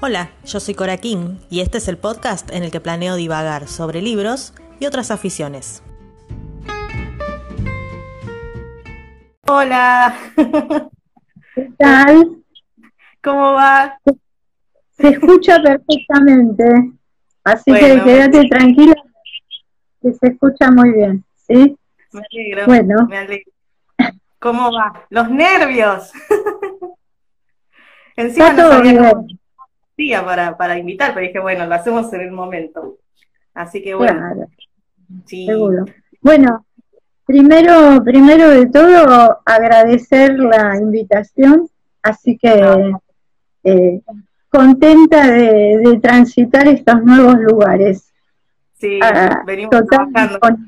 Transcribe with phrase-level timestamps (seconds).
[0.00, 3.66] Hola, yo soy Cora King y este es el podcast en el que planeo divagar
[3.66, 5.82] sobre libros y otras aficiones.
[9.48, 10.14] Hola,
[11.54, 12.36] ¿Qué tal?
[13.24, 13.98] ¿cómo va?
[14.92, 16.64] Se escucha perfectamente.
[17.44, 18.04] Así Bueno.
[18.04, 18.94] que quédate tranquila,
[20.02, 21.76] que se escucha muy bien, ¿sí?
[22.12, 23.06] Me alegro, Bueno.
[23.08, 23.50] me alegro.
[24.38, 25.06] ¿Cómo va?
[25.10, 26.12] Los nervios.
[28.16, 29.10] Encima Está no todo sabía bien.
[29.10, 29.26] cómo
[29.98, 32.98] hacía para, para invitar, pero dije, bueno, lo hacemos en el momento.
[33.52, 34.46] Así que bueno, Claro,
[35.26, 35.44] sí.
[35.46, 35.84] seguro.
[36.20, 36.64] Bueno,
[37.26, 41.68] primero, primero de todo, agradecer la invitación,
[42.02, 42.92] así que
[43.64, 44.00] eh,
[44.48, 48.12] contenta de, de transitar estos nuevos lugares.
[48.74, 50.58] Sí, Ah, venimos total- trabajando.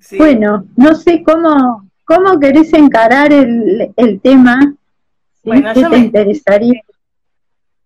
[0.00, 0.16] Sí.
[0.18, 4.74] Bueno, no sé cómo, cómo querés encarar el, el tema.
[5.44, 6.82] Bueno, ¿Qué yo te me- interesaría?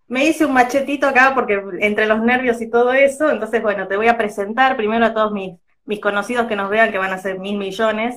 [0.07, 3.97] Me hice un machetito acá porque entre los nervios y todo eso, entonces bueno, te
[3.97, 7.17] voy a presentar primero a todos mis, mis conocidos que nos vean, que van a
[7.17, 8.15] ser mil millones.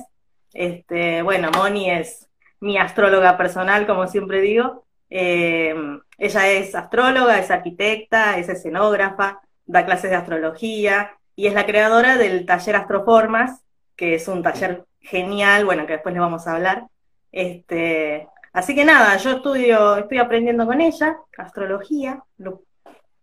[0.53, 2.27] Este, bueno, Moni es
[2.61, 4.85] mi astróloga personal, como siempre digo.
[5.09, 5.75] Eh,
[6.17, 12.17] ella es astróloga, es arquitecta, es escenógrafa, da clases de astrología y es la creadora
[12.17, 13.59] del taller Astroformas,
[14.01, 16.87] que es un taller genial, bueno, que después le vamos a hablar.
[17.31, 22.63] Este, Así que nada, yo estudio, estoy aprendiendo con ella, astrología, lo,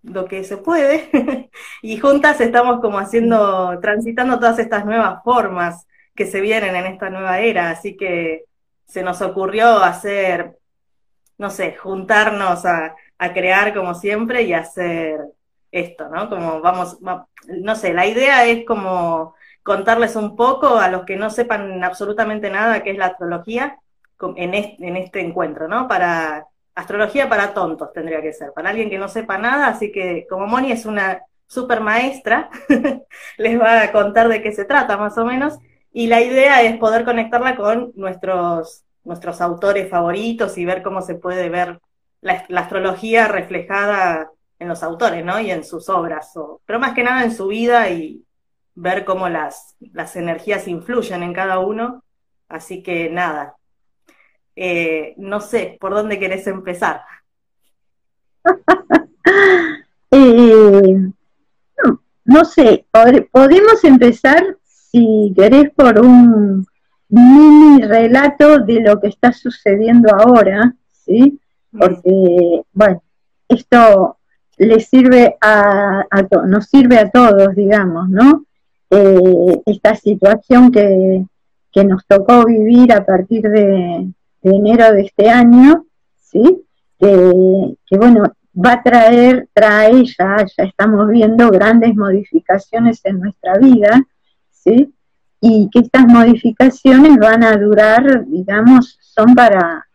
[0.03, 1.11] lo que se puede,
[1.83, 7.11] y juntas estamos como haciendo, transitando todas estas nuevas formas que se vienen en esta
[7.11, 8.45] nueva era, así que
[8.87, 10.59] se nos ocurrió hacer,
[11.39, 15.19] no sé, juntarnos a, a crear como siempre y hacer
[15.71, 16.29] esto, ¿no?
[16.29, 19.35] Como vamos, va- no sé, la idea es como
[19.69, 23.79] contarles un poco a los que no sepan absolutamente nada qué es la astrología,
[24.37, 25.87] este, en este encuentro, ¿no?
[25.89, 30.27] Para astrología para tontos tendría que ser, para alguien que no sepa nada, así que
[30.29, 32.51] como Moni es una super maestra,
[33.39, 35.59] les va a contar de qué se trata más o menos,
[35.93, 41.15] y la idea es poder conectarla con nuestros, nuestros autores favoritos y ver cómo se
[41.17, 41.81] puede ver
[42.21, 45.41] la, la astrología reflejada en los autores, ¿no?
[45.41, 48.25] Y en sus obras, o- pero más que nada en su vida y
[48.81, 52.05] ver cómo las, las energías influyen en cada uno.
[52.49, 53.57] Así que nada,
[54.57, 57.03] eh, no sé por dónde querés empezar.
[60.11, 60.97] Eh,
[61.85, 66.67] no, no sé, pod- podemos empezar, si querés, por un
[67.11, 71.39] mini relato de lo que está sucediendo ahora, ¿sí?
[71.79, 73.03] Porque, bueno,
[73.49, 74.17] esto
[74.57, 78.47] le sirve a, a nos sirve a todos, digamos, ¿no?
[78.91, 81.25] Eh, esta situación que,
[81.73, 84.11] que nos tocó vivir a partir de,
[84.43, 85.85] enero de este año,
[86.17, 86.65] ¿sí?
[86.99, 93.59] Que, que, bueno, va a traer, trae ya, ya estamos viendo grandes modificaciones en nuestra
[93.59, 94.03] vida,
[94.51, 94.95] ¿sí?
[95.41, 99.87] Y que estas modificaciones van a durar, digamos, son para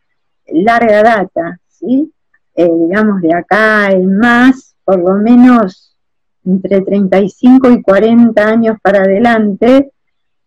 [0.47, 2.13] larga data, ¿sí?
[2.55, 5.92] Eh, digamos, de acá en más, por lo menos
[6.45, 9.91] entre 35 y 40 años para adelante,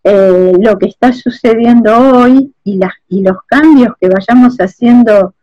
[0.04, 5.34] eh, lo que está sucediendo hoy y, y los cambios que vayamos haciendo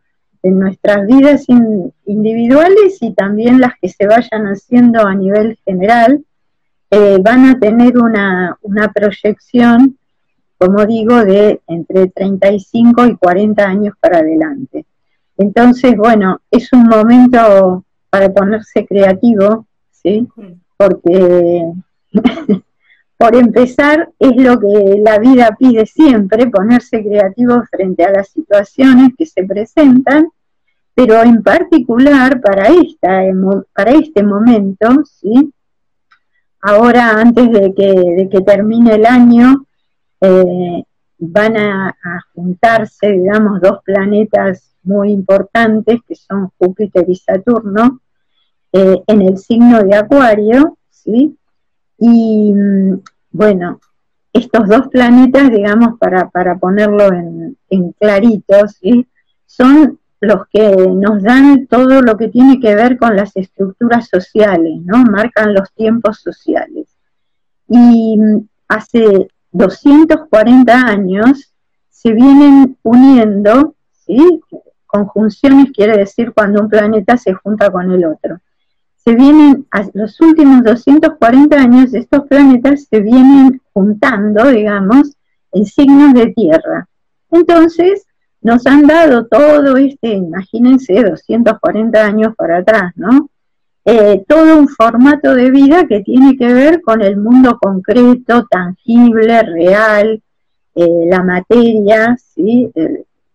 [0.42, 6.24] en nuestras vidas in- individuales y también las que se vayan haciendo a nivel general,
[6.92, 9.97] eh, van a tener una, una proyección,
[10.58, 14.86] como digo, de entre 35 y 40 años para adelante.
[15.38, 19.66] Entonces, bueno, es un momento para ponerse creativo,
[20.03, 20.28] ¿sí?
[20.78, 21.72] Porque,
[23.18, 29.12] por empezar, es lo que la vida pide siempre, ponerse creativo frente a las situaciones
[29.18, 30.28] que se presentan,
[30.94, 33.24] pero en particular para, esta,
[33.74, 35.52] para este momento, ¿sí?
[36.62, 39.66] Ahora, antes de que, de que termine el año,
[40.22, 40.84] eh,
[41.18, 48.00] van a, a juntarse, digamos, dos planetas muy importantes, que son Júpiter y Saturno,
[48.74, 51.38] eh, en el signo de Acuario, ¿sí?
[51.98, 53.80] Y mm, bueno,
[54.34, 59.08] estos dos planetas, digamos, para, para ponerlo en, en clarito, ¿sí?
[59.46, 64.81] son los que nos dan todo lo que tiene que ver con las estructuras sociales,
[64.84, 64.98] ¿no?
[65.04, 66.88] Marcan los tiempos sociales.
[67.68, 71.54] Y mm, hace 240 años
[71.90, 74.42] se vienen uniendo, ¿sí?
[74.88, 78.40] Conjunciones quiere decir cuando un planeta se junta con el otro.
[79.06, 85.14] Se vienen, los últimos 240 años, estos planetas se vienen juntando, digamos,
[85.52, 86.88] en signos de tierra.
[87.32, 88.06] Entonces,
[88.42, 93.30] nos han dado todo este, imagínense, 240 años para atrás, ¿no?
[93.86, 99.42] Eh, todo un formato de vida que tiene que ver con el mundo concreto, tangible,
[99.44, 100.22] real,
[100.76, 102.72] eh, la materia, ¿sí?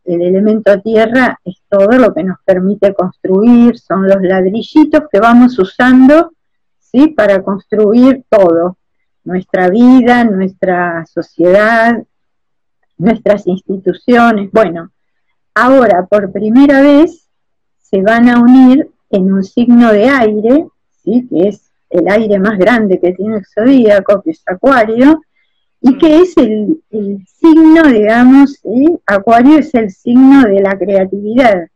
[0.08, 5.58] El, elemento tierra es todo lo que nos permite construir, son los ladrillitos que vamos
[5.58, 6.32] usando
[6.78, 7.08] ¿sí?
[7.08, 8.78] para construir todo,
[9.24, 12.02] nuestra vida, nuestra sociedad,
[12.96, 14.50] nuestras instituciones.
[14.52, 14.90] Bueno,
[15.54, 17.28] ahora por primera vez
[17.78, 20.66] se van a unir en un signo de aire,
[21.02, 21.26] ¿sí?
[21.28, 25.22] que es el aire más grande que tiene el zodíaco, que es Acuario,
[25.80, 26.82] y que es el,
[27.26, 28.60] signo, digamos,
[29.06, 31.68] Acuario es el signo de la creatividad,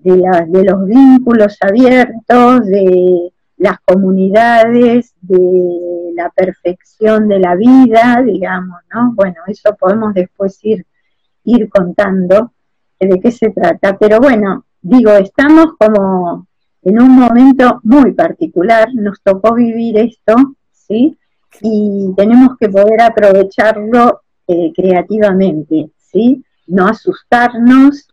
[0.00, 8.22] de, la, de los vínculos abiertos, de las comunidades, de la perfección de la vida,
[8.24, 9.12] digamos, ¿no?
[9.14, 12.52] Bueno, eso podemos después ir contando
[12.98, 16.46] de qué se trata, pero bueno, digo, estamos como
[16.82, 20.34] en un momento muy particular, nos tocó vivir esto,
[20.72, 21.16] ¿sí?
[21.60, 26.44] Y tenemos que poder aprovecharlo eh, creativamente, ¿sí?
[26.66, 28.08] No asustarnos,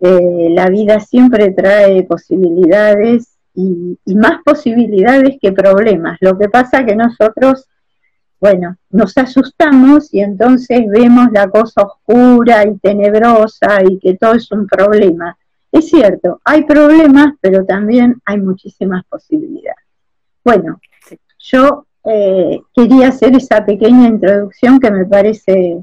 [0.00, 6.18] eh, la vida siempre trae posibilidades y, y, más posibilidades que problemas.
[6.20, 7.66] Lo que pasa que nosotros,
[8.38, 14.50] bueno, nos asustamos y entonces vemos la cosa oscura y tenebrosa y que todo es
[14.52, 15.36] un problema
[15.78, 19.84] es cierto, hay problemas, pero también hay muchísimas posibilidades.
[20.44, 20.80] Bueno,
[21.38, 25.78] yo eh, quería hacer esa pequeña introducción que me parece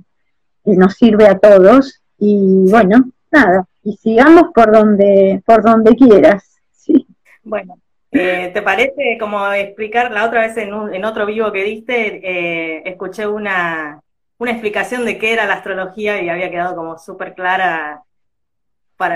[0.64, 6.62] que nos sirve a todos y bueno, nada, y sigamos por donde, por donde quieras.
[6.72, 7.06] Sí.
[7.44, 7.78] Bueno,
[8.12, 12.22] eh, ¿te parece como explicar la otra vez en, un, en otro vivo que diste?
[12.24, 14.02] Eh, escuché una,
[14.38, 18.04] una explicación de qué era la astrología y había quedado como súper clara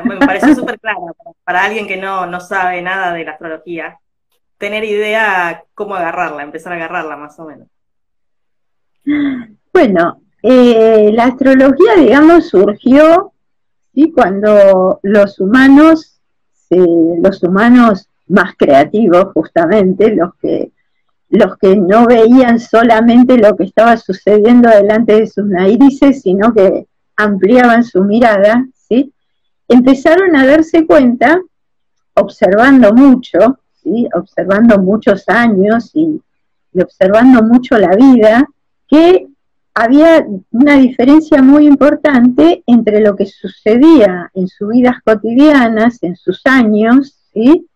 [0.04, 4.00] me parece súper claro para, alguien que no, no sabe nada de la astrología,
[4.58, 7.68] tener idea cómo agarrarla, empezar a agarrarla más o menos.
[9.74, 13.34] Bueno, eh, la astrología, digamos, surgió
[13.94, 14.12] ¿sí?
[14.12, 16.20] cuando los humanos,
[16.70, 20.72] los humanos más creativos, justamente, los que,
[21.30, 26.88] los que no veían solamente lo que estaba sucediendo delante de sus narices, sino que
[27.16, 29.14] ampliaban su mirada, ¿sí?
[29.68, 31.42] empezaron a darse cuenta,
[32.14, 34.08] observando mucho, ¿sí?
[34.14, 36.22] observando muchos años y,
[36.80, 38.46] observando mucho la vida,
[38.88, 39.28] que
[39.74, 46.42] había una diferencia muy importante entre lo que sucedía en sus vidas cotidianas, en sus
[46.46, 47.68] años, ¿sí?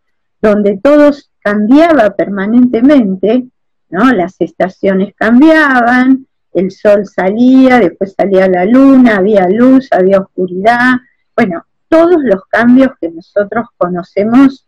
[0.41, 3.45] donde todo cambiaba permanentemente,
[3.89, 4.11] ¿no?
[4.11, 10.97] las estaciones cambiaban, el sol salía, después salía la luna, había luz, había oscuridad,
[11.35, 14.67] bueno, todos los cambios que nosotros conocemos,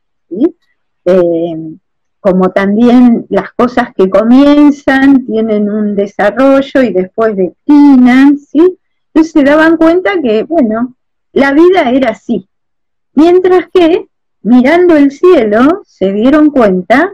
[1.05, 1.75] eh,
[2.19, 8.79] como también las cosas que comienzan, tienen un desarrollo y después declinan, ¿sí?
[9.13, 10.95] Entonces se daban cuenta que, bueno,
[11.33, 12.47] la vida era así.
[13.13, 14.07] Mientras que,
[14.41, 17.11] mirando el cielo, se dieron cuenta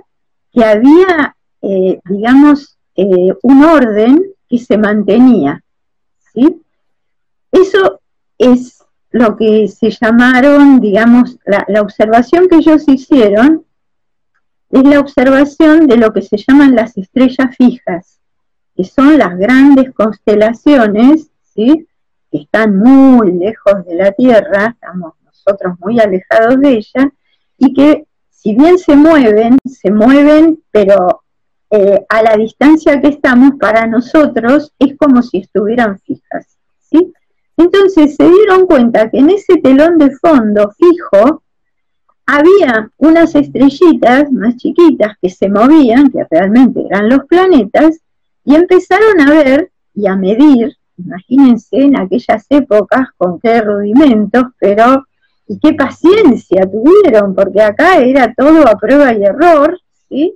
[0.51, 5.63] que había, eh, digamos, eh, un orden que se mantenía,
[6.33, 6.61] ¿sí?
[7.51, 8.01] Eso
[8.37, 13.65] es lo que se llamaron, digamos, la, observación que ellos hicieron
[14.69, 18.19] es la observación de lo que se llaman las estrellas fijas,
[18.75, 21.87] que son las grandes constelaciones, ¿sí?
[22.31, 27.11] que están muy lejos de la Tierra, estamos nosotros muy alejados de ella,
[27.57, 31.23] y que si bien se mueven, se mueven, pero
[31.71, 36.57] eh, a la distancia que estamos para nosotros es como si estuvieran fijas.
[36.79, 37.11] ¿sí?
[37.57, 41.43] Entonces se dieron cuenta que en ese telón de fondo fijo
[42.37, 47.99] había unas estrellitas más chiquitas que se movían, que realmente eran los planetas,
[48.45, 55.05] y empezaron a ver y a medir, imagínense en aquellas épocas con qué rudimentos, pero
[55.47, 60.35] y qué paciencia tuvieron, porque acá era todo a prueba y error, ¿sí?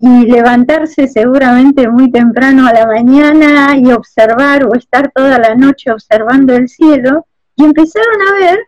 [0.00, 5.90] y levantarse seguramente muy temprano a la mañana y observar o estar toda la noche
[5.90, 8.58] observando el cielo y empezaron a ver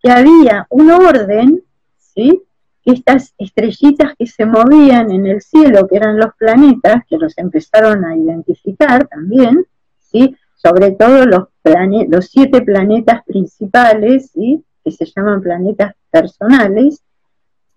[0.00, 1.62] que había un orden,
[2.20, 2.42] ¿sí?
[2.84, 8.04] Estas estrellitas que se movían en el cielo, que eran los planetas, que los empezaron
[8.04, 9.66] a identificar también,
[9.98, 10.36] ¿sí?
[10.54, 11.48] Sobre todo los,
[12.08, 14.62] los siete planetas principales, ¿sí?
[14.84, 17.02] Que se llaman planetas personales,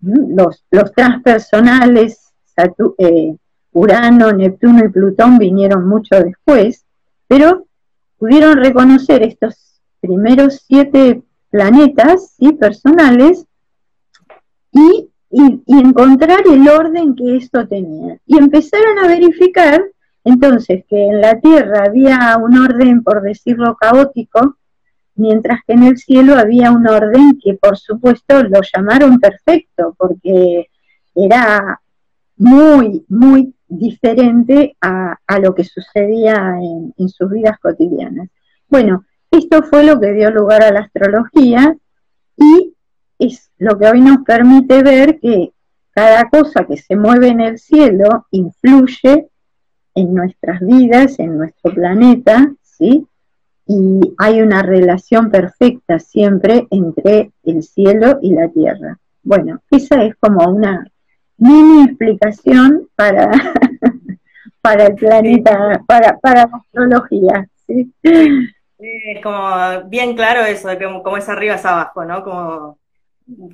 [0.00, 2.32] los, los transpersonales
[2.98, 3.36] eh,
[3.72, 6.84] Urano, Neptuno y Plutón vinieron mucho después,
[7.26, 7.66] pero
[8.18, 12.52] pudieron reconocer estos primeros siete planetas ¿sí?
[12.52, 13.46] personales
[14.74, 15.08] y,
[15.66, 18.18] encontrar el orden que esto tenía.
[18.26, 19.82] Y empezaron a verificar
[20.22, 24.56] entonces que en la Tierra había un orden, por decirlo, caótico,
[25.16, 30.68] mientras que en el cielo había un orden que por supuesto lo llamaron perfecto, porque
[31.14, 31.80] era
[32.36, 36.56] muy, muy diferente a, lo que sucedía
[36.96, 38.28] en, sus vidas cotidianas.
[38.68, 41.76] Bueno, esto fue lo que dio lugar a la astrología
[42.36, 42.73] y
[43.18, 45.52] es lo que hoy nos permite ver que
[45.90, 49.28] cada cosa que se mueve en el cielo influye
[49.94, 53.06] en nuestras vidas, en nuestro planeta, ¿sí?
[53.66, 58.98] Y hay una relación perfecta siempre entre el cielo y la tierra.
[59.22, 60.86] Bueno, esa es como una
[61.38, 63.30] mini explicación para,
[64.60, 67.48] para el planeta, para, para la astrología.
[67.66, 67.92] ¿sí?
[68.78, 72.22] Es como bien claro eso, que como es arriba es abajo, ¿no?
[72.22, 72.78] Como,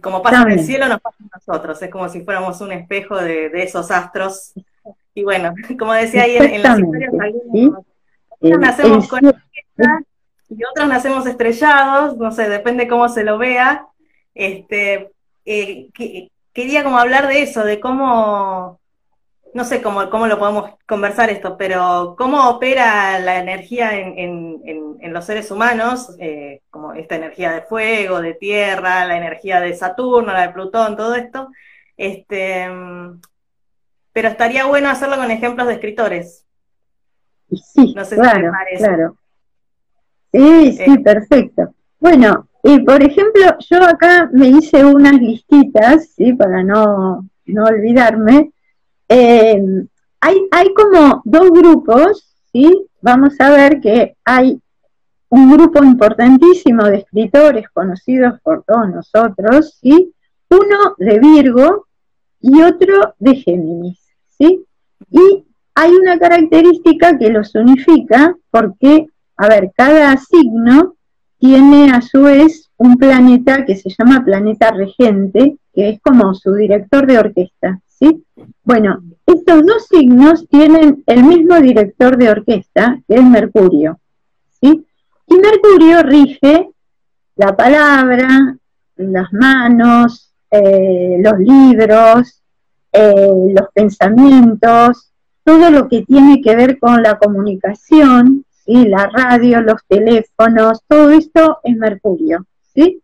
[0.03, 1.81] como pasa en el cielo, nos pasa a nosotros.
[1.83, 4.53] Es como si fuéramos un espejo de, esos astros.
[5.15, 7.85] Y bueno, como decía ahí en, las historias, algunos,
[8.41, 9.21] nacemos con
[10.51, 13.87] y otros nacemos estrellados, no sé, depende cómo se lo vea.
[14.35, 15.13] Este,
[15.45, 15.89] eh,
[16.53, 18.80] quería como hablar de eso, de cómo,
[19.55, 24.61] no sé cómo, cómo lo podemos conversar esto, pero cómo opera la energía en,
[25.13, 30.33] los seres humanos, eh, como esta energía de fuego, de tierra, la energía de Saturno,
[30.33, 31.51] la de Plutón, todo esto.
[31.97, 32.69] Este,
[34.13, 36.47] pero estaría bueno hacerlo con ejemplos de escritores.
[37.51, 39.17] Sí, no sé claro, claro.
[40.33, 40.99] Sí, sí, eh.
[41.03, 41.75] perfecto.
[41.99, 46.33] Bueno, y por ejemplo, yo acá me hice unas listitas, ¿sí?
[46.33, 48.53] Para no, no olvidarme.
[49.13, 49.61] Eh,
[50.21, 52.87] hay, hay como dos grupos, ¿sí?
[53.03, 54.61] Vamos a ver que hay
[55.31, 60.13] un grupo importantísimo de escritores conocidos por todos nosotros, ¿sí?
[60.49, 61.87] Uno de Virgo
[62.41, 64.65] y otro de Géminis, ¿sí?
[65.11, 70.95] Y hay una característica que los unifica porque, a ver, cada signo
[71.39, 76.55] tiene a su vez un planeta que se llama planeta regente, que es como su
[76.55, 78.25] director de orquesta, ¿sí?
[78.71, 83.99] Bueno, estos dos signos tienen el mismo director de orquesta, que es Mercurio,
[84.61, 84.87] ¿sí?
[85.27, 86.71] Y Mercurio rige
[87.35, 88.57] la palabra,
[88.95, 92.45] las manos, eh, los libros,
[92.93, 95.11] eh, los pensamientos,
[95.43, 101.59] todo lo que tiene que ver con la comunicación, la radio, los teléfonos, todo esto
[101.65, 102.47] es mercurio.
[102.73, 103.03] ¿sí?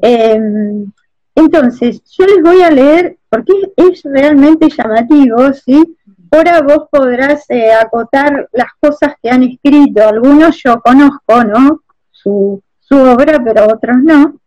[0.00, 0.92] Em,
[1.34, 5.96] entonces, yo les voy a leer, porque es realmente llamativo, ¿sí?
[6.30, 11.82] Ahora vos podrás eh, acotar las cosas que han escrito, algunos yo conozco, ¿no?
[12.10, 14.38] Su, su obra, pero otros no.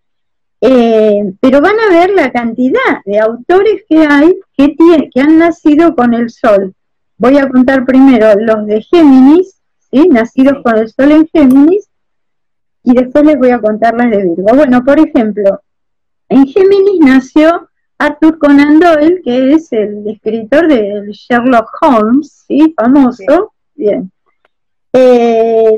[0.61, 4.75] Eh, pero van a ver la cantidad de autores que hay que,
[5.13, 6.73] que han nacido con el sol.
[7.17, 9.55] Voy a contar primero los de Géminis,
[10.03, 11.87] nacidos con el Sol en Géminis,
[12.83, 14.53] y después les voy a contar las de Virgo.
[14.53, 15.61] Bueno, por ejemplo,
[16.29, 22.73] en Géminis nació Arthur Conan Doyle, que es el escritor de Sherlock Holmes, ¿sí?
[22.75, 23.53] famoso.
[23.73, 24.11] Bien.
[24.93, 25.77] Eh,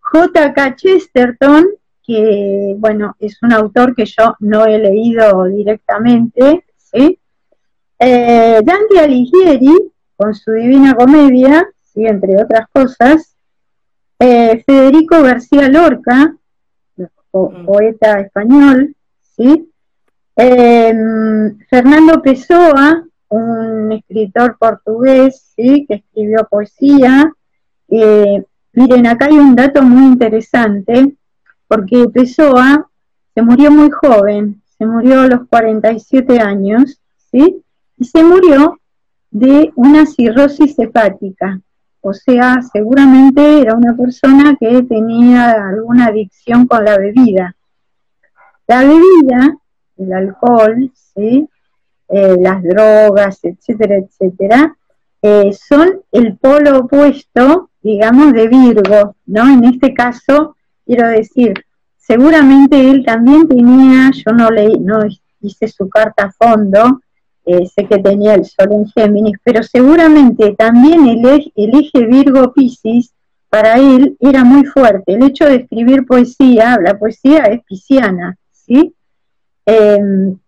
[0.00, 0.76] J.K.
[0.76, 1.66] Chesterton,
[2.02, 7.18] que bueno, es un autor que yo no he leído directamente, ¿sí?
[7.98, 13.36] Eh, Dante Alighieri, con su Divina Comedia, entre otras cosas,
[14.18, 16.36] eh, Federico García Lorca,
[16.96, 17.64] mm.
[17.64, 18.94] poeta español,
[19.40, 19.72] ¿sí?
[20.36, 25.86] Em, Fernando Pessoa, un escritor portugués, ¿sí?
[25.86, 27.32] que escribió poesía.
[27.88, 31.16] Eh, miren, acá hay un dato muy interesante,
[31.66, 32.88] porque Pessoa
[33.34, 37.62] se murió muy joven, se murió a los 47 años, ¿sí?
[37.96, 38.78] Y se murió
[39.30, 41.60] de una cirrosis hepática.
[42.00, 47.54] O sea, seguramente era una persona que tenía alguna adicción con la bebida.
[48.70, 49.58] La bebida,
[49.96, 51.48] el alcohol, ¿sí?
[52.08, 54.76] Eh, las drogas, etcétera, etcétera,
[55.22, 59.48] eh, son el polo opuesto, digamos, de Virgo, ¿no?
[59.52, 60.54] En este caso,
[60.86, 61.52] quiero decir,
[61.96, 65.00] seguramente él también tenía, yo no leí, no
[65.40, 67.00] hice su carta a fondo,
[67.46, 73.12] eh, sé que tenía el Sol en Géminis, pero seguramente también el, eje, Virgo Piscis
[73.48, 75.14] para él era muy fuerte.
[75.14, 78.36] El hecho de escribir poesía, la poesía es pisciana,
[78.70, 78.94] ¿sí?
[79.66, 80.38] Em,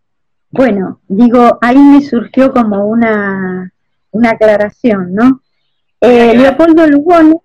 [0.51, 3.73] bueno, digo, ahí me surgió como una,
[4.13, 5.41] una aclaración, ¿no?
[6.01, 7.37] Eh, Leopoldo Lugones,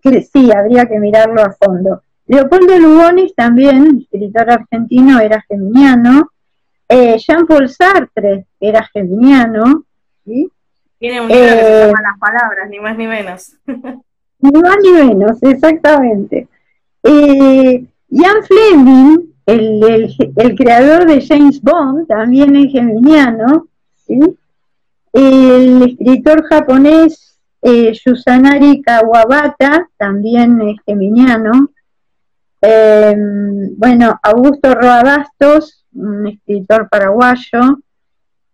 [0.00, 2.02] que sí, habría que mirarlo a fondo.
[2.26, 6.30] Leopoldo Lugones también, escritor argentino, era geminiano.
[6.88, 9.84] Eh, Jean-Paul Sartre era geminiano.
[10.24, 10.50] ¿sí?
[10.98, 13.52] Tiene un libro que se eh, llama Las Palabras, ni más ni menos.
[13.66, 16.48] ni más ni menos, exactamente.
[17.02, 23.68] Ian Fleming, el, el, creador de James Bond, también es geminiano.
[25.12, 31.70] El escritor japonés eh, Yusanari Kawabata, también es geminiano.
[32.60, 37.78] Em, bueno, Augusto Roa Bastos, un escritor paraguayo.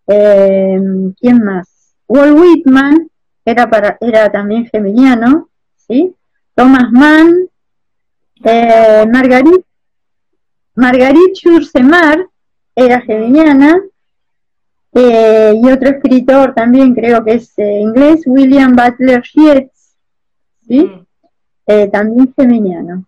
[0.07, 1.95] Em, ¿Quién más?
[2.07, 3.09] Walt Whitman,
[3.45, 5.49] era, para, era también geminiano.
[5.87, 6.15] ¿sí?
[6.55, 7.49] Thomas Mann,
[8.43, 9.65] eh, Margarit,
[10.75, 12.27] Margarit Chursemar,
[12.75, 13.81] era geminiana.
[14.95, 19.97] Eh, y otro escritor también creo que es eh, inglés, William Butler Yeats,
[20.67, 20.81] ¿sí?
[20.81, 21.05] Mm.
[21.65, 23.05] Eh, también feminiano.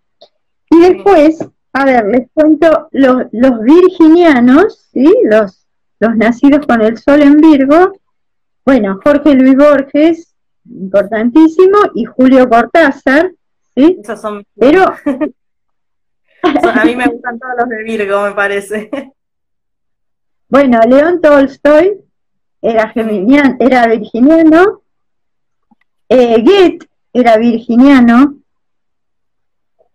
[0.72, 5.14] Y después, a ver, les cuento los, los virginianos, ¿sí?
[5.26, 5.68] Los,
[6.00, 7.94] los nacidos con el sol en Virgo,
[8.66, 10.34] bueno, Jorge Luis Borges,
[10.68, 13.32] importantísimo, y Julio Cortázar,
[13.76, 14.00] ¿sí?
[14.02, 14.44] Esos son...
[14.56, 14.86] Pero...
[16.46, 18.90] a mí me gustan todos los de Virgo, me parece.
[20.48, 22.00] Bueno, León Tolstoy
[22.62, 22.94] era,
[23.60, 24.84] era virginiano,
[26.08, 28.38] eh, Goethe era virginiano,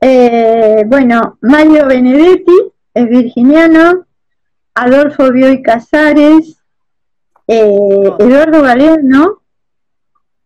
[0.01, 4.07] eh, bueno, Mario Benedetti es virginiano,
[4.75, 6.57] Adolfo Bioy Casares,
[7.47, 9.43] eh, Eduardo Galeano,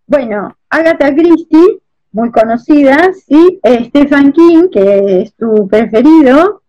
[0.07, 1.81] bueno, Agatha Christie,
[2.15, 6.63] muy conocida, sí, Stephen King, que es tu preferido,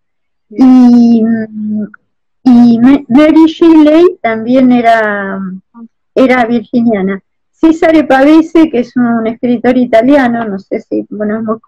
[0.49, 1.23] y
[2.45, 5.39] y Mary Shelley también era,
[6.13, 7.21] era virginiana.
[7.51, 11.59] Cesare Pavese, que es un escritor italiano, no sé si, bueno,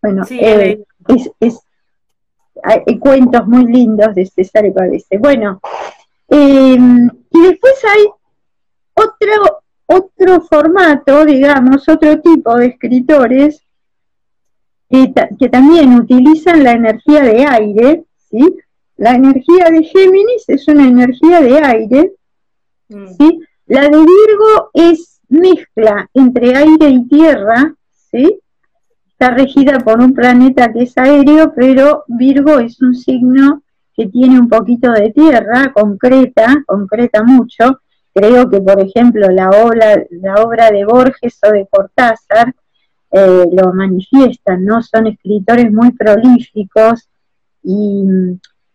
[0.00, 0.82] bueno eh,
[1.40, 1.60] es,
[2.62, 5.18] hay cuentos muy lindos de Cesare Pavese.
[5.18, 5.60] Bueno,
[6.28, 8.06] em, y después hay
[8.94, 13.62] otro, otro formato, digamos, otro tipo de escritores
[14.88, 18.56] que, que también utilizan la energía de aire, ¿sí?
[18.96, 22.12] La energía de Géminis es una energía de aire,
[22.88, 23.08] mm.
[23.18, 23.40] ¿sí?
[23.66, 27.74] La de Virgo es mezcla entre aire y tierra,
[28.10, 28.40] ¿sí?
[29.08, 33.62] Está regida por un planeta que es aéreo, pero Virgo es un signo
[33.96, 37.80] que tiene un poquito de tierra, concreta, concreta mucho.
[38.14, 42.54] Creo que, por ejemplo, la obra, la obra de Borges o de Cortázar
[43.10, 44.82] eh, lo manifiestan, ¿no?
[44.82, 47.08] Son escritores muy prolíficos
[47.62, 48.04] y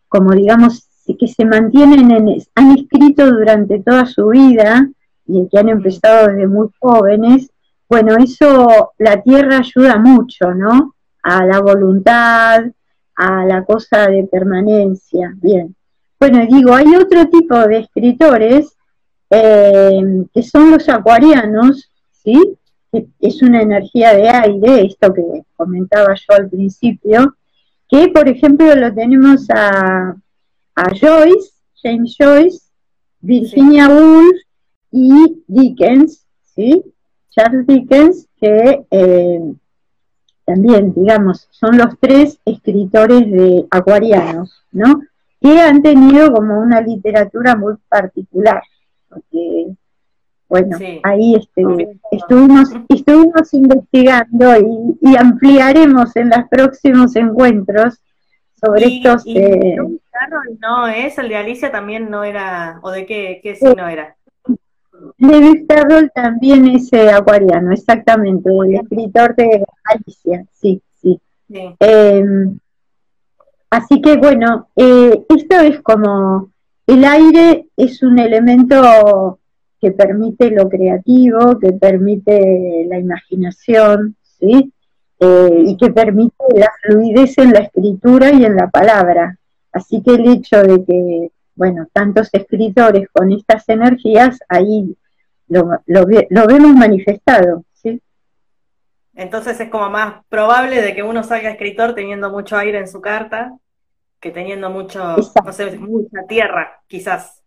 [0.09, 4.89] como digamos, que se mantienen, en, han escrito durante toda su vida
[5.25, 7.49] y que han empezado desde muy jóvenes,
[7.87, 10.95] bueno, eso la tierra ayuda mucho, ¿no?
[11.23, 12.65] A la voluntad,
[13.15, 15.33] a la cosa de permanencia.
[15.37, 15.75] Bien.
[16.19, 18.75] Bueno, digo, hay otro tipo de escritores
[19.29, 22.57] eh, que son los acuarianos, ¿sí?
[23.19, 25.23] Es una energía de aire, esto que
[25.55, 27.35] comentaba yo al principio,
[27.87, 30.15] que por ejemplo lo tenemos a,
[30.99, 31.51] Joyce,
[31.83, 32.61] James Joyce,
[33.19, 34.37] Virginia Woolf
[34.91, 36.83] y Dickens, ¿sí?
[37.29, 39.53] Charles Dickens, que eh,
[40.45, 45.01] también, digamos, son los tres escritores de acuarianos, ¿no?
[45.39, 48.63] Que han tenido como una literatura muy particular,
[49.09, 49.75] porque
[50.49, 51.61] bueno, ahí este,
[52.11, 54.55] estuvimos, estuvimos investigando
[54.99, 58.01] y, ampliaremos en los próximos encuentros
[58.59, 59.27] sobre estos...
[59.27, 59.75] Y eh,
[60.59, 64.15] no es, el de Alicia también no era, o de qué, qué no era.
[65.17, 71.21] Lewis Carroll también es eh, acuariano, exactamente, el escritor de Alicia, sí, sí.
[71.79, 72.57] Em,
[73.69, 76.51] así que bueno, eh, esto es como
[76.89, 79.39] el aire es un elemento
[79.79, 84.73] que permite lo creativo, que permite la imaginación, ¿sí?
[85.19, 89.37] Eh, y que permite la fluidez en la escritura y en la palabra.
[89.71, 94.97] Así que el hecho de que, bueno, tantos escritores con estas energías, ahí
[95.47, 98.01] lo, lo, vemos manifestado, ¿sí?
[99.13, 102.99] Entonces es como más probable de que uno salga escritor teniendo mucho aire en su
[102.99, 103.53] carta
[104.19, 107.41] que teniendo mucho, no sé, mucha tierra, quizás.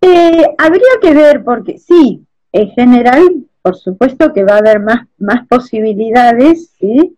[0.00, 5.06] Eh, habría que ver, porque sí, en general, por supuesto que va a haber más,
[5.18, 7.16] más posibilidades, ¿sí?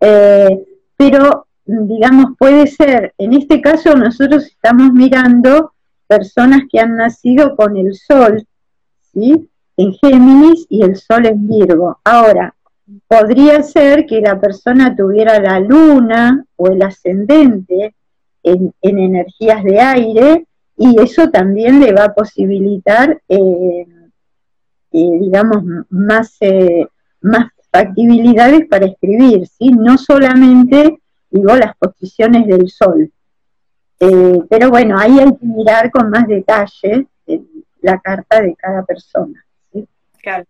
[0.00, 0.64] Eh,
[0.96, 5.72] pero, digamos, puede ser, en este caso nosotros estamos mirando
[6.06, 8.46] personas que han nacido con el Sol,
[9.12, 9.48] ¿sí?
[9.76, 11.98] En Géminis y el Sol en Virgo.
[12.04, 12.54] Ahora,
[13.06, 17.94] podría ser que la persona tuviera la luna o el ascendente
[18.42, 23.86] en, energías de aire y eso también le va a posibilitar, eh,
[24.92, 26.38] eh, digamos, más,
[27.20, 29.68] más factibilidades para escribir, ¿sí?
[29.68, 31.00] No solamente,
[31.30, 33.12] digo, las posiciones del sol.
[34.48, 37.06] pero bueno, ahí hay que mirar con más detalle
[37.82, 39.44] la carta de cada persona.
[40.22, 40.44] Claro.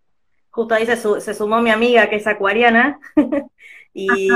[0.60, 3.00] Justo ahí se, sumó mi amiga que es acuariana
[3.94, 4.28] y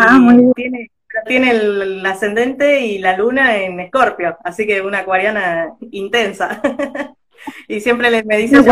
[0.54, 0.90] tiene,
[1.26, 6.62] tiene el, ascendente y la luna en escorpio, así que una acuariana intensa.
[7.68, 8.62] y siempre les me dice,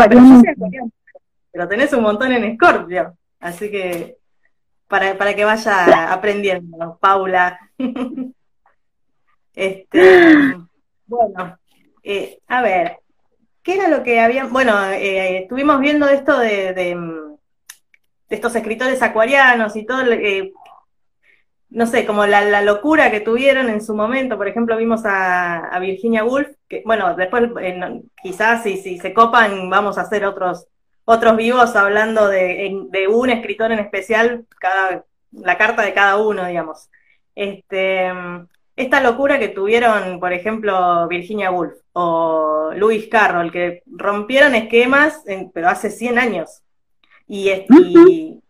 [1.51, 4.17] pero, tenés un montón en escorpio, así que
[4.87, 7.59] para, para que vaya aprendiendo, Paula.
[9.53, 10.57] este,
[11.05, 11.59] bueno,
[12.01, 12.97] eh, a ver,
[13.61, 14.51] ¿qué era lo que habían?
[14.51, 16.95] Bueno, eh, estuvimos viendo esto de,
[18.33, 20.53] estos escritores acuarianos y todo, eh,
[21.69, 24.37] no sé, como la, locura que tuvieron en su momento.
[24.37, 27.49] Por ejemplo, vimos a, Virginia Woolf, que bueno, después
[28.21, 30.67] quizás si, si se copan vamos a hacer otros
[31.05, 36.89] otros vivos hablando de, un escritor en especial, cada, la carta de cada uno, digamos.
[37.35, 38.11] Este,
[38.75, 45.69] esta locura que tuvieron, por ejemplo, Virginia Woolf o Lewis Carroll, que rompieron esquemas, pero
[45.69, 46.62] hace 100 años.
[47.27, 48.41] Y,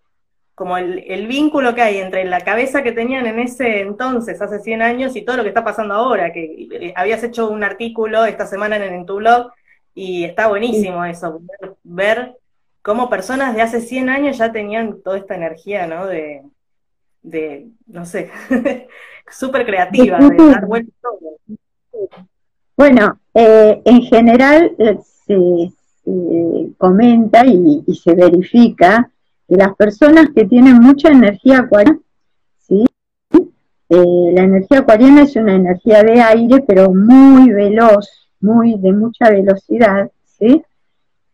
[0.56, 4.82] como el, vínculo que hay entre la cabeza que tenían en ese entonces, hace 100
[4.82, 8.46] años, y todo lo que está pasando ahora, que eh, habías hecho un artículo esta
[8.46, 9.52] semana en, tu blog,
[9.96, 11.42] y está buenísimo eso,
[11.84, 12.38] ver,
[12.82, 16.06] cómo personas de hace 100 años ya tenían toda esta energía, ¿no?
[16.08, 16.44] De,
[17.24, 18.30] de no sé,
[19.32, 21.38] súper creativa, de dar vuelta todo.
[22.76, 24.76] Bueno, eh, en general,
[26.06, 29.10] eh, comenta y, se verifica
[29.48, 32.00] que las personas que tienen mucha energía acuariana,
[32.60, 32.84] ¿sí?
[33.90, 39.30] Eh, la energía acuariana es una energía de aire, pero muy veloz, muy de mucha
[39.30, 40.62] velocidad, ¿sí?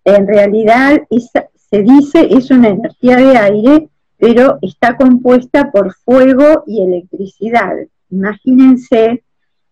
[0.03, 6.83] En realidad se dice es una energía de aire, pero está compuesta por fuego y
[6.83, 7.75] electricidad.
[8.09, 9.23] Imagínense,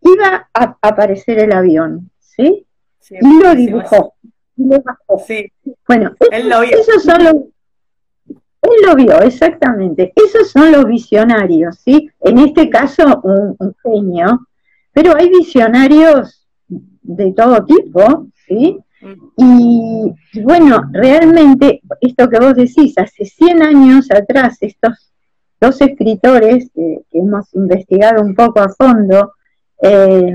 [0.00, 2.66] iba a aparecer el avión, ¿sí?
[3.10, 4.14] y lo dibujó.
[4.56, 5.18] Y lo bajó.
[5.26, 5.52] Sí.
[5.86, 7.34] Bueno, esos son los
[8.62, 10.12] él lo vio, exactamente.
[10.14, 12.10] Esos son los visionarios, ¿sí?
[12.20, 14.46] En este caso, un, genio,
[14.92, 18.78] pero hay visionarios de todo tipo, ¿sí?
[19.36, 25.10] Y bueno, realmente, esto que vos decís, hace 100 años atrás, estos
[25.60, 29.32] dos escritores que, hemos investigado un poco a fondo,
[29.82, 30.34] eh,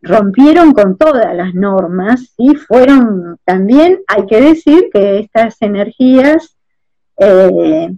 [0.00, 6.57] rompieron con todas las normas y fueron también, hay que decir que estas energías
[7.18, 7.94] eh,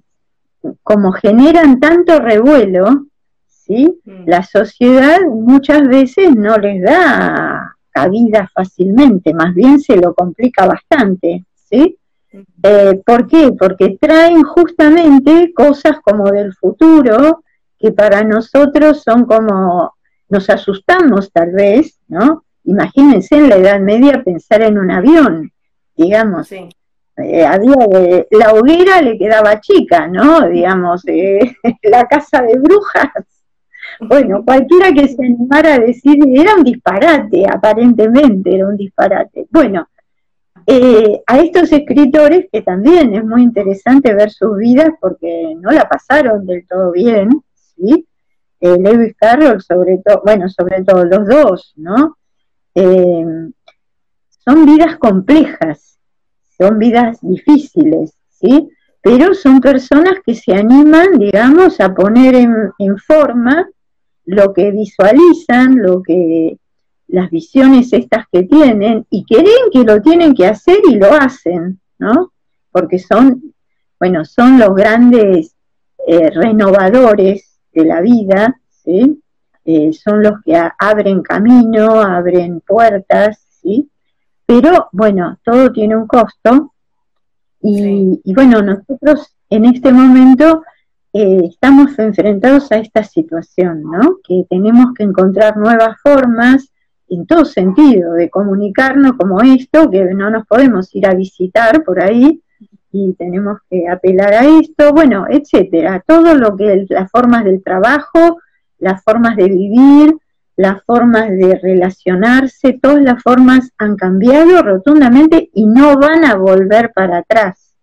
[0.83, 3.07] como generan tanto revuelo,
[3.47, 4.01] ¿sí?
[4.05, 4.29] Mm.
[4.29, 10.67] la sociedad muchas veces no les da esa vida fácilmente, más bien se lo complica
[10.67, 11.97] bastante, ¿sí?
[12.63, 13.53] Eh, ¿Por qué?
[13.59, 17.43] Porque traen justamente cosas como del futuro
[17.79, 19.95] que para nosotros son como,
[20.29, 22.45] nos asustamos tal vez, ¿no?
[22.65, 25.51] Imagínense en la Edad Media pensar en un avión,
[25.97, 26.49] digamos.
[26.49, 26.69] Sí.
[27.21, 27.75] Eh, había
[28.31, 30.49] la hoguera le quedaba chica, ¿no?
[30.49, 33.11] Digamos, eh, la casa de brujas.
[34.01, 39.47] Bueno, cualquiera que se animara a decir, era un disparate, aparentemente era un disparate.
[39.51, 39.87] Bueno,
[40.67, 45.89] eh, a estos escritores, que también es muy interesante ver sus vidas porque no la
[45.89, 48.07] pasaron del todo bien, ¿sí?
[48.61, 52.17] Eh, Lewis Carroll, sobre todo, bueno, sobre todo los dos, ¿no?
[52.75, 53.51] Eh,
[54.29, 55.90] son vidas complejas,
[56.61, 58.69] son vidas difíciles, ¿sí?
[59.01, 63.67] Pero son personas que se animan, digamos, a poner en, en forma
[64.27, 66.59] lo que visualizan, lo que
[67.09, 71.81] las visiones estas que tienen y creen que lo tienen que hacer y lo hacen,
[71.99, 72.33] ¿no?
[72.71, 73.55] Porque son,
[73.99, 75.57] bueno, son los grandes
[76.07, 79.23] eh, renovadores de la vida, ¿sí?
[79.65, 83.90] Eh, son los que abren camino, abren puertas, ¿sí?
[84.51, 86.75] Pero bueno, todo tiene un costo.
[87.63, 90.65] Y, y bueno, nosotros en este momento
[91.13, 94.17] eh, estamos enfrentados a esta situación, ¿no?
[94.27, 96.69] Que tenemos que encontrar nuevas formas
[97.09, 102.03] en todo sentido, de comunicarnos como esto, que no nos podemos ir a visitar por
[102.03, 102.43] ahí
[102.91, 108.41] y tenemos que apelar a esto, bueno, etcétera, todo lo que las formas del trabajo,
[108.81, 110.17] las formas de vivir,
[110.57, 116.93] las formas de relacionarse, todas las formas han cambiado rotundamente y no van a volver
[116.93, 117.75] para atrás.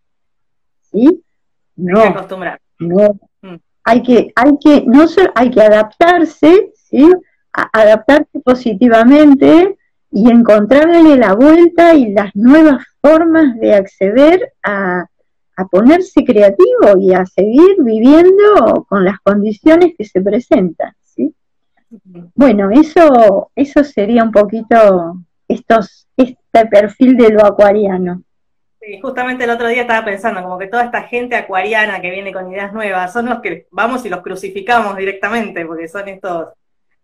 [0.81, 1.23] ¿Sí?
[1.75, 1.99] No.
[1.99, 2.61] Hay que acostumbrar.
[2.79, 3.19] No.
[3.41, 3.55] Mm.
[3.83, 7.09] Hay que, hay que, no hay que adaptarse, ¿sí?
[7.51, 9.77] adaptarse positivamente
[10.11, 15.05] y encontrarle la vuelta y las nuevas formas de acceder a,
[15.71, 20.93] ponerse creativo y a seguir viviendo con las condiciones que se presentan.
[22.35, 28.23] Bueno, eso, eso sería un poquito estos, este perfil de lo acuariano.
[28.79, 32.31] Sí, justamente el otro día estaba pensando, como que toda esta gente acuariana que viene
[32.31, 36.49] con ideas nuevas, son los que vamos y los crucificamos directamente, porque son estos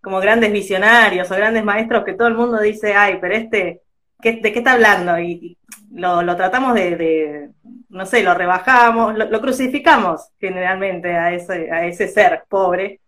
[0.02, 3.82] como grandes visionarios o grandes maestros que todo el mundo dice, ay, pero este,
[4.22, 5.18] ¿de qué está hablando?
[5.20, 5.58] Y,
[5.94, 7.50] lo, tratamos de,
[7.90, 13.00] no sé, lo rebajamos, lo, crucificamos generalmente a ese, a ese ser pobre.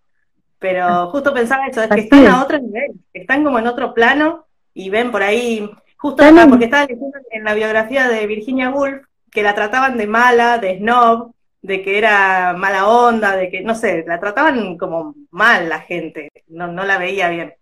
[0.67, 4.47] Pero justo pensaba eso, es que están a otro nivel, están como en otro plano
[4.73, 9.43] y ven por ahí, justo porque estaba diciendo en la biografía de Virginia Woolf que
[9.43, 14.05] la trataban de mala, de snob, de que era mala onda, de que, no sé,
[14.07, 17.53] la trataban como mal la gente, no, no la veía bien.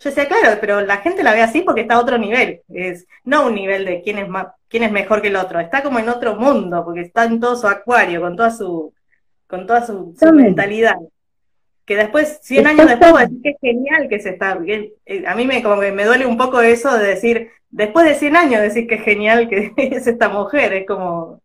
[0.00, 3.06] Yo decía, claro, pero la gente la ve así porque está a otro nivel, es
[3.22, 6.00] no un nivel de quién es más, quién es mejor que el otro, está como
[6.00, 8.92] en otro mundo, porque está en todo su acuario, con toda su,
[9.46, 10.96] con toda su, mentalidad.
[11.88, 14.58] Que después, 100 años después, decir que es genial que se está.
[14.66, 18.14] Eh, a mí me, como que me duele un poco eso de decir, después de
[18.14, 21.40] 100 años, decir que es genial que es esta mujer, es como,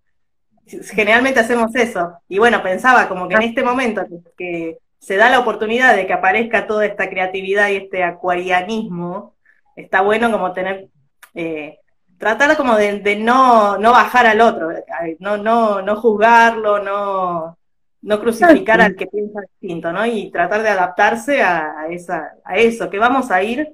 [0.94, 2.20] generalmente hacemos eso.
[2.28, 4.06] Y bueno, pensaba como que en este momento
[4.38, 9.36] que, se da la oportunidad de que aparezca toda esta creatividad y este acuarianismo,
[9.78, 10.90] está bueno como tener,
[11.36, 11.80] eh,
[12.18, 14.72] tratar como de, no, no bajar al otro,
[15.20, 17.58] no, no, no juzgarlo, no,
[18.04, 20.06] no crucificar al que piensa distinto, ¿no?
[20.06, 23.74] Y tratar de adaptarse a, esa, a eso, que vamos a ir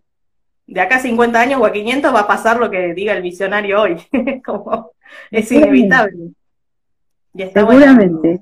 [0.67, 3.23] de acá a 50 años o a 500 va a pasar lo que diga el
[3.23, 3.97] visionario hoy,
[4.45, 4.91] como
[5.31, 6.31] es inevitable.
[7.53, 8.41] Seguramente.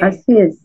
[0.00, 0.58] Así es,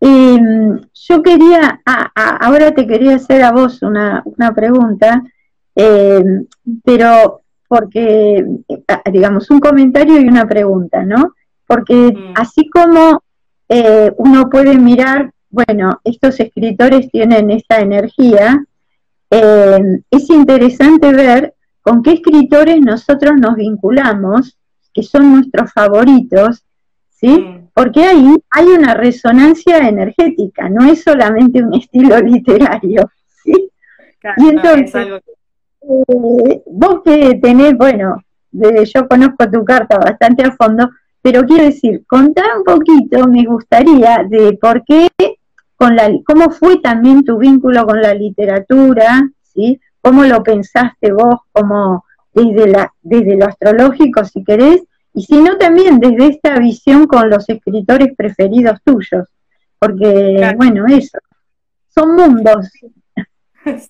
[0.00, 1.80] yo quería,
[2.14, 4.22] ahora te quería hacer a vos una,
[4.54, 5.22] pregunta,
[5.74, 6.46] em,
[6.84, 8.44] pero porque,
[9.12, 11.34] digamos, un comentario y una pregunta, ¿no?
[11.68, 12.32] Porque mm.
[12.34, 13.22] así como
[13.68, 18.64] eh, uno puede mirar, bueno, estos escritores tienen esta energía,
[19.30, 24.58] em, es interesante ver con qué escritores nosotros nos vinculamos
[24.94, 26.64] que son nuestros favoritos,
[27.10, 27.28] ¿sí?
[27.28, 27.68] Mm.
[27.74, 33.10] Porque ahí hay una resonancia energética, no es solamente un estilo literario,
[33.44, 33.70] ¿sí?
[34.38, 35.20] y entonces,
[35.82, 40.90] eh, vos que tenés, bueno, yo conozco tu carta bastante a fondo,
[41.30, 45.08] pero quiero decir, contar un poquito, me gustaría, de por qué,
[45.76, 49.78] con la, cómo fue también tu vínculo con la literatura, ¿sí?
[50.00, 55.98] ¿Cómo lo pensaste vos, como desde, la, desde lo astrológico, si querés, y sino también
[55.98, 59.28] desde esta visión con los escritores preferidos tuyos,
[59.78, 61.18] porque, bueno, eso,
[61.90, 62.70] son mundos.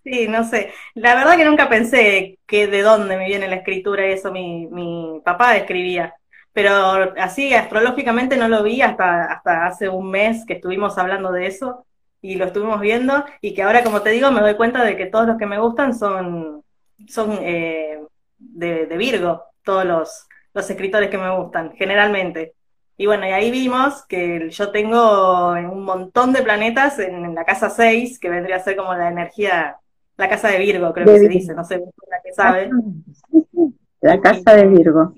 [0.03, 0.72] Sí, no sé.
[0.94, 4.33] La verdad que nunca pensé que de dónde me viene la escritura y eso.
[4.33, 6.17] Mi, mi papá escribía.
[6.52, 11.46] Pero así astrológicamente no lo vi hasta, hasta hace un mes que estuvimos hablando de
[11.46, 11.87] eso
[12.20, 15.06] y lo estuvimos viendo y que ahora, como te digo, me doy cuenta de que
[15.06, 16.64] todos los que me gustan son,
[17.06, 18.00] son eh,
[18.38, 22.54] de, de, Virgo, todos los, los escritores que me gustan, generalmente.
[22.96, 27.70] Y bueno, y ahí vimos que yo tengo un montón de planetas en, la casa
[27.70, 29.76] 6, que vendría a ser como la energía,
[30.16, 32.70] la casa de Virgo, creo que se dice, no sé, la que sabe.
[34.00, 35.14] La casa de Virgo.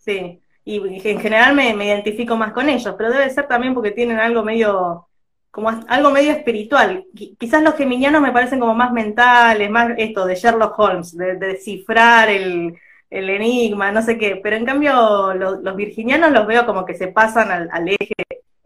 [0.00, 3.92] Sí, y en general me, me identifico más con ellos, pero debe ser también porque
[3.92, 5.06] tienen algo medio
[5.50, 7.06] como algo medio espiritual.
[7.38, 12.28] Quizás los geminianos me parecen como más mentales, más esto de Sherlock Holmes, de, descifrar
[12.30, 12.78] el,
[13.10, 17.68] enigma, no sé qué, pero en cambio los, virginianos los veo como que se pasan
[17.70, 18.14] al, eje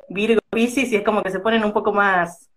[0.09, 2.51] Virgo-Piscis y es como que se ponen un poco más,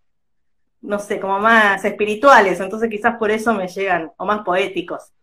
[0.82, 5.14] no sé, como más espirituales, entonces quizás por eso me llegan, o más poéticos.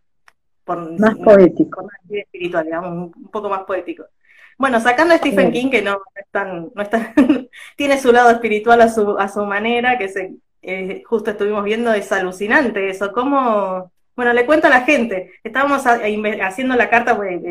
[0.65, 1.83] Más poéticos.
[1.85, 4.07] Más espiritual, digamos, un poco más poéticos.
[4.57, 7.13] Bueno, sacando a Stephen King, que no, es tan, no está,
[7.75, 11.93] tiene su lado espiritual a su, a su manera, que se, eh, justo estuvimos viendo,
[11.93, 13.11] es alucinante eso.
[13.11, 13.91] ¿Cómo?
[14.15, 17.41] Bueno, le cuento a la gente, estábamos haciendo la carta, pues,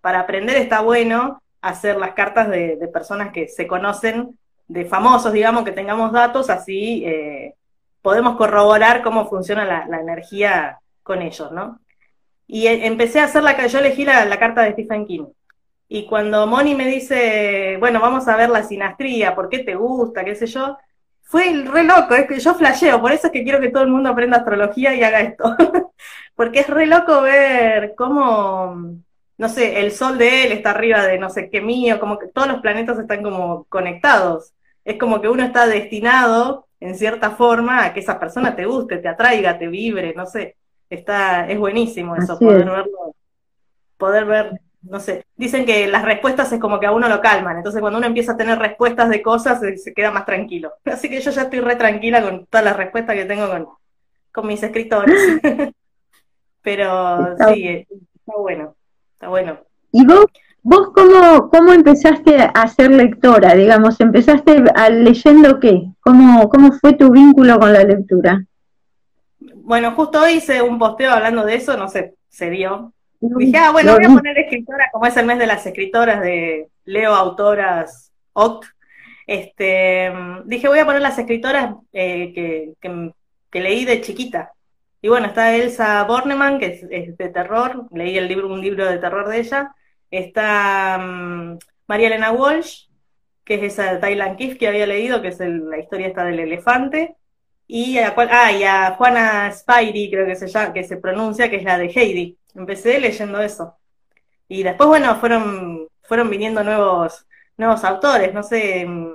[0.00, 4.36] para aprender está bueno hacer las cartas de, personas que se conocen,
[4.68, 7.54] de famosos, digamos, que tengamos datos, así eh,
[8.02, 11.78] podemos corroborar cómo funciona la, energía con ellos, ¿no?
[12.52, 15.24] Y eh, empecé a hacer la, yo elegí la, la carta de Stephen King.
[15.88, 20.22] Y cuando Moni me dice, bueno, vamos a ver la sinastría, ¿por qué te gusta?
[20.22, 20.76] qué sé yo,
[21.22, 23.88] fue re loco, es que yo flasheo, por eso es que quiero que todo el
[23.90, 25.56] mundo aprenda astrología y haga esto.
[26.36, 28.98] Porque es re loco ver cómo,
[29.38, 32.28] no sé, el sol de él está arriba de no sé qué mío, como que
[32.28, 34.52] todos los planetas están como conectados.
[34.84, 38.98] Es como que uno está destinado, en cierta forma, a que esa persona te guste,
[38.98, 40.56] te atraiga, te vibre, no sé.
[40.92, 43.14] Está, es buenísimo eso, poder verlo,
[43.96, 47.56] poder ver no sé, dicen que las respuestas es como que a uno lo calman,
[47.56, 50.72] entonces cuando uno empieza a tener respuestas de cosas se, queda más tranquilo.
[50.84, 53.68] Así que yo ya estoy re tranquila con todas las respuestas que tengo con,
[54.32, 55.16] con mis escritores.
[56.62, 58.74] Pero sí, está bueno,
[59.14, 59.58] está bueno.
[59.92, 60.26] ¿Y vos,
[60.62, 63.54] vos cómo, cómo empezaste a ser lectora?
[63.54, 65.90] Digamos, ¿empezaste a, leyendo qué?
[66.00, 68.44] ¿Cómo, ¿Cómo fue tu vínculo con la lectura?
[69.72, 73.70] Bueno, justo hoy hice un posteo hablando de eso, no sé, se dio, Dije, ah,
[73.70, 78.12] bueno, voy a poner escritora, como es el mes de las escritoras de Leo Autoras
[78.34, 78.66] OC.
[79.26, 80.12] Este,
[80.44, 84.52] dije, voy a poner las escritoras eh, que, leí de chiquita.
[85.00, 88.98] Y bueno, está Elsa Bornemann, que es, de terror, leí el libro, un libro de
[88.98, 89.74] terror de ella.
[90.10, 92.88] Está mm, María Elena Walsh,
[93.42, 96.40] que es esa de Thailand Kiff que había leído, que es la historia esta del
[96.40, 97.16] elefante.
[97.74, 103.00] Y a, ah, Juana Spidey, creo que se, pronuncia, que es la de Heidi Empecé
[103.00, 103.78] leyendo eso.
[104.46, 109.12] Y después, bueno, fueron, fueron viniendo nuevos, nuevos autores, no sé, mm,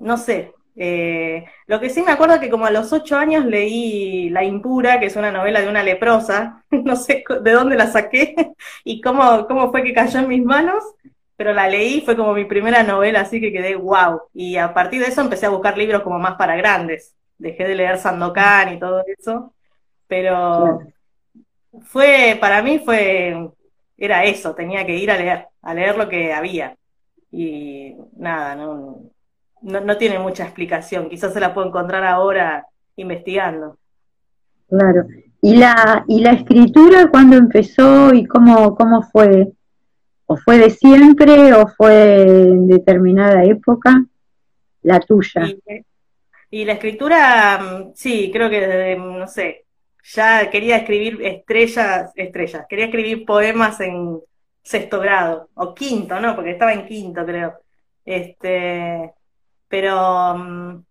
[0.00, 0.54] no, sé.
[0.76, 4.98] Eh, lo que sí me acuerdo que como a los ocho años leí La Impura,
[4.98, 8.34] que es una novela de una leprosa, no sé de dónde la saqué
[8.84, 10.82] y cómo, cómo fue que cayó en mis manos,
[11.38, 14.22] pero la leí, fue como mi primera novela, así que quedé wow.
[14.34, 17.14] Y a partir de eso empecé a buscar libros como más para grandes.
[17.38, 19.54] Dejé de leer Sandokan y todo eso,
[20.08, 20.80] pero
[21.84, 23.50] fue, para mí fue,
[23.96, 26.76] era eso, tenía que ir a leer, a leer lo que había.
[27.30, 29.02] Y nada, no,
[29.62, 33.78] no, tiene mucha explicación, quizás se la puedo encontrar ahora investigando.
[34.68, 35.06] Claro.
[35.40, 39.52] ¿Y la, y la escritura cuándo empezó y cómo, cómo fue?
[40.30, 44.04] ¿O fue de siempre o fue en determinada época?
[44.82, 45.50] La tuya.
[46.50, 49.64] Y, la escritura, mm, sí, creo que desde, no sé,
[50.02, 54.20] ya quería escribir estrellas, estrellas, quería escribir poemas en
[54.62, 56.34] sexto grado, o quinto, ¿no?
[56.34, 57.54] Porque estaba en quinto, creo.
[58.04, 59.14] Este,
[59.66, 60.84] pero, mm,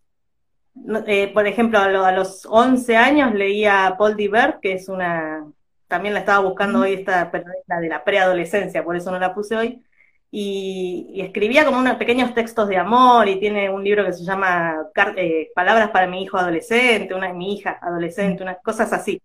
[1.05, 5.45] eh, por ejemplo, a, los 11 años leía Paul Diver, que es una,
[5.87, 7.31] también la estaba buscando hoy, esta,
[7.67, 9.83] la de la preadolescencia, por eso no la puse hoy,
[10.31, 14.75] y, escribía como unos pequeños textos de amor y tiene un libro que se llama
[15.15, 19.21] eh, Palabras para mi hijo adolescente, una mi hija adolescente, unas cosas así.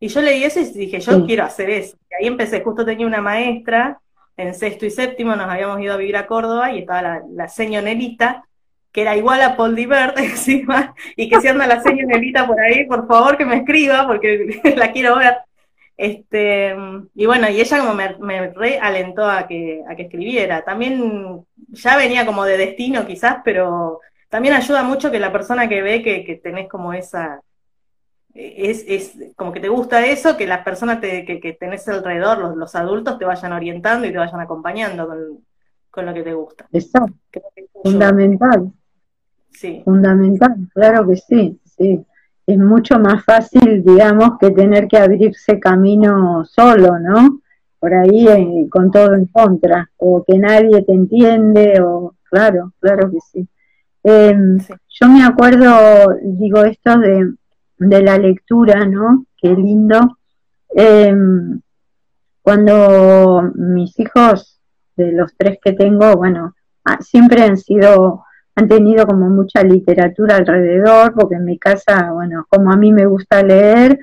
[0.00, 1.96] Y yo leí eso y dije, yo quiero hacer eso.
[2.10, 4.00] Y ahí empecé, justo tenía una maestra
[4.36, 7.48] en sexto y séptimo, nos habíamos ido a vivir a Córdoba y estaba la, la
[7.48, 8.44] seño Nelita,
[8.92, 12.60] que era igual a Paul Divert encima, y que si anda la seño Nelita por
[12.60, 15.38] ahí, por favor que me escriba, porque la quiero ver.
[15.98, 16.76] Este,
[17.14, 20.64] y bueno, y ella como me, me realentó a que, a que escribiera.
[20.64, 25.82] También ya venía como de destino quizás, pero también ayuda mucho que la persona que
[25.82, 27.42] ve que, que tenés como esa,
[28.32, 32.56] es, es como que te gusta eso, que las personas que, que, tenés alrededor, los,
[32.56, 35.44] los, adultos, te vayan orientando y te vayan acompañando con,
[35.90, 36.68] con lo que te gusta.
[36.70, 37.42] Exacto.
[37.82, 38.72] Fundamental.
[39.50, 39.82] Sí.
[39.84, 42.06] Fundamental, claro que sí, sí.
[42.48, 47.42] Es mucho más fácil, digamos, que tener que abrirse camino solo, ¿no?
[47.78, 53.10] Por ahí eh, con todo en contra, o que nadie te entiende, o claro, claro
[53.10, 53.48] que sí.
[54.02, 57.34] Em, yo me acuerdo, digo esto de,
[57.76, 59.26] de la lectura, ¿no?
[59.36, 60.16] Qué lindo.
[60.70, 61.60] Em,
[62.40, 64.58] cuando mis hijos,
[64.96, 68.24] de los tres que tengo, bueno, ah, siempre han sido,
[68.58, 73.06] han tenido como mucha literatura alrededor, porque en mi casa, bueno, como a mí me
[73.06, 74.00] gusta leer,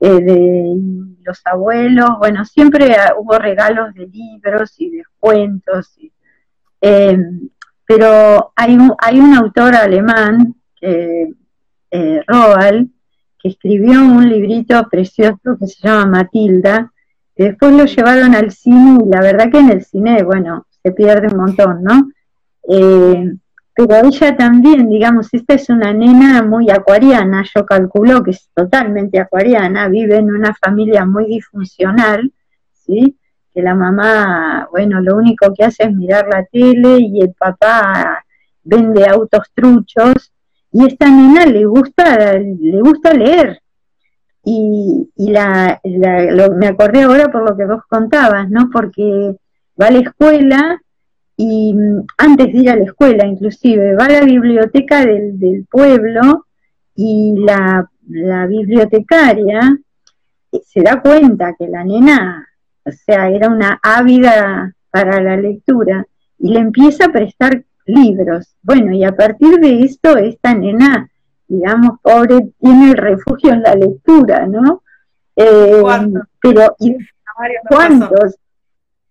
[0.00, 0.76] eh, de
[1.22, 5.94] los abuelos, bueno, siempre hubo regalos de libros y de cuentos.
[6.80, 7.50] Em,
[7.86, 11.26] pero hay un, hay un autor alemán, eh,
[12.26, 12.88] Roald,
[13.38, 16.92] que escribió un librito precioso que se llama Matilda,
[17.36, 20.92] que después lo llevaron al cine y la verdad que en el cine, bueno, se
[20.92, 22.08] pierde un montón, ¿no?
[23.78, 29.20] Pero ella también, digamos, esta es una nena muy acuariana, yo calculo que es totalmente
[29.20, 32.32] acuariana, vive en una familia muy disfuncional,
[32.72, 33.16] ¿sí?
[33.54, 38.24] Que la mamá, bueno, lo único que hace es mirar la tele y el papá
[38.64, 40.32] vende autos truchos
[40.72, 43.60] y esta nena le gusta, le gusta leer.
[44.42, 48.70] Y, la, me acordé ahora por lo que vos contabas, ¿no?
[48.72, 49.36] Porque
[49.80, 50.80] va a la escuela
[51.40, 56.46] y mm, antes de ir a la escuela inclusive, va a la biblioteca del, pueblo
[56.96, 59.60] y la, la, bibliotecaria
[60.66, 62.48] se da cuenta que la nena,
[62.84, 66.04] o sea, era una ávida para la lectura
[66.38, 68.56] y le empieza a prestar libros.
[68.62, 71.08] Bueno, y a partir de esto, esta nena,
[71.46, 74.82] digamos, pobre, tiene el refugio en la lectura, ¿no?
[75.36, 75.82] Eh,
[76.40, 76.96] pero, ¿y
[77.68, 78.38] ¿cuántos?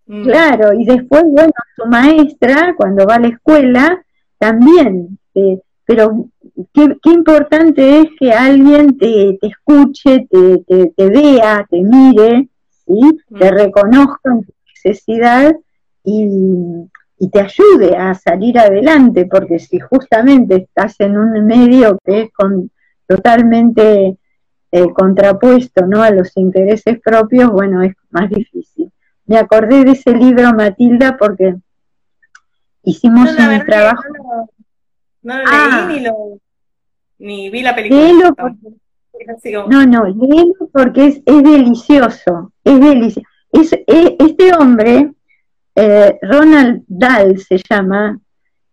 [0.08, 0.24] Mm.
[0.24, 4.02] Claro, y después, bueno, su maestra, cuando va a la escuela,
[4.38, 6.26] también, eh, pero
[6.72, 12.48] qué, importante es que alguien te, escuche, te, te, vea, te mire,
[12.86, 13.00] ¿sí?
[13.38, 13.54] te mm.
[13.54, 15.54] reconozca en tu necesidad
[16.04, 16.26] y,
[17.18, 22.32] y te ayude a salir adelante, porque si justamente estás en un medio que es
[22.32, 22.70] con,
[23.06, 24.16] totalmente
[24.70, 26.02] eh, contrapuesto ¿no?
[26.02, 28.92] a los intereses propios, bueno, es más difícil.
[29.28, 31.54] Me acordé de ese libro, Matilda, porque
[32.82, 34.02] hicimos un trabajo.
[35.22, 36.14] No lo, leí ni, lo,
[37.18, 38.34] ni vi la película.
[39.68, 43.28] no, no, léelo porque es, es delicioso, es delicioso.
[43.52, 45.12] Es, es, este hombre
[45.74, 48.18] eh, Ronald Dahl se llama,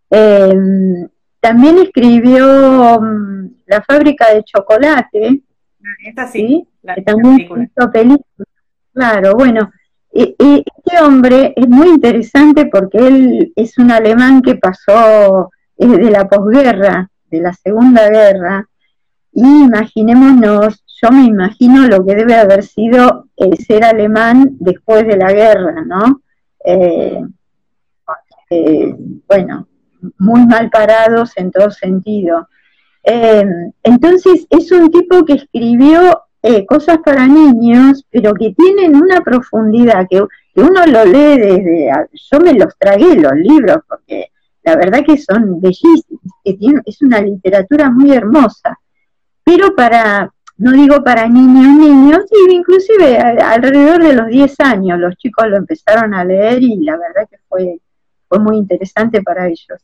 [0.09, 1.07] em,
[1.39, 5.43] también escribió mm, La fábrica de chocolate.
[5.83, 8.45] Ah, esta sí, que también hizo película.
[8.91, 9.69] Claro, bueno,
[10.15, 17.09] este hombre es muy interesante porque él es un alemán que pasó de la posguerra,
[17.29, 18.65] de la Segunda Guerra,
[19.33, 25.17] y imaginémonos, yo me imagino lo que debe haber sido el ser alemán después de
[25.17, 26.21] la guerra, ¿no?
[26.63, 27.21] Eh,
[29.27, 29.67] bueno,
[30.17, 32.47] muy mal parados en todo sentido.
[33.03, 33.45] Eh,
[33.83, 36.21] entonces es un tipo que escribió
[36.67, 40.21] cosas para niños, pero que tienen una profundidad que,
[40.57, 41.91] uno lo lee desde...
[42.31, 44.31] Yo me los tragué los libros, porque
[44.63, 48.79] la verdad que son bellísimos, que es una literatura muy hermosa.
[49.43, 55.47] Pero para, no digo para niños, niños, inclusive alrededor de los 10 años los chicos
[55.49, 57.79] lo empezaron a leer y la verdad que fue,
[58.27, 59.83] fue muy interesante para ellos.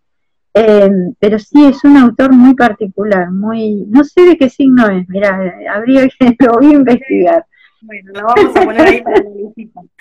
[0.53, 5.07] Em, pero sí, es un autor muy particular, muy, no sé de qué signo es,
[5.07, 7.45] mira, habría que lo voy a investigar.
[7.81, 9.23] Bueno, lo vamos a poner ahí para la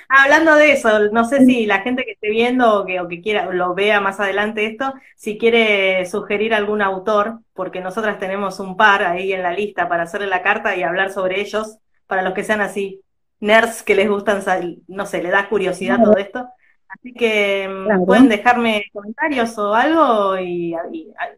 [0.09, 3.09] ah, Hablando de eso, no sé si la gente que esté viendo o que, o
[3.09, 8.61] que quiera lo vea más adelante esto, si quiere sugerir algún autor, porque nosotras tenemos
[8.61, 12.23] un par ahí en la lista para hacerle la carta y hablar sobre ellos, para
[12.23, 13.01] los que sean así
[13.39, 14.43] nerds que les gustan,
[14.89, 16.49] no sé, le da curiosidad todo esto.
[16.93, 20.75] Así que mm, pueden dejarme comentarios o algo y,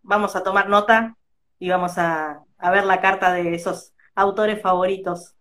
[0.03, 1.17] vamos a tomar nota
[1.59, 5.35] y vamos a, a ver la carta de esos autores favoritos.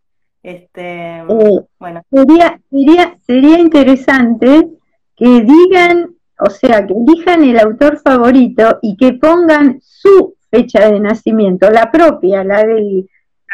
[0.44, 1.26] Este, eh,
[1.80, 2.02] bueno.
[2.12, 4.70] Sería, sería, sería interesante
[5.16, 11.00] que digan, o sea, que elijan el autor favorito y que pongan su fecha de
[11.00, 13.08] nacimiento, la propia, la del,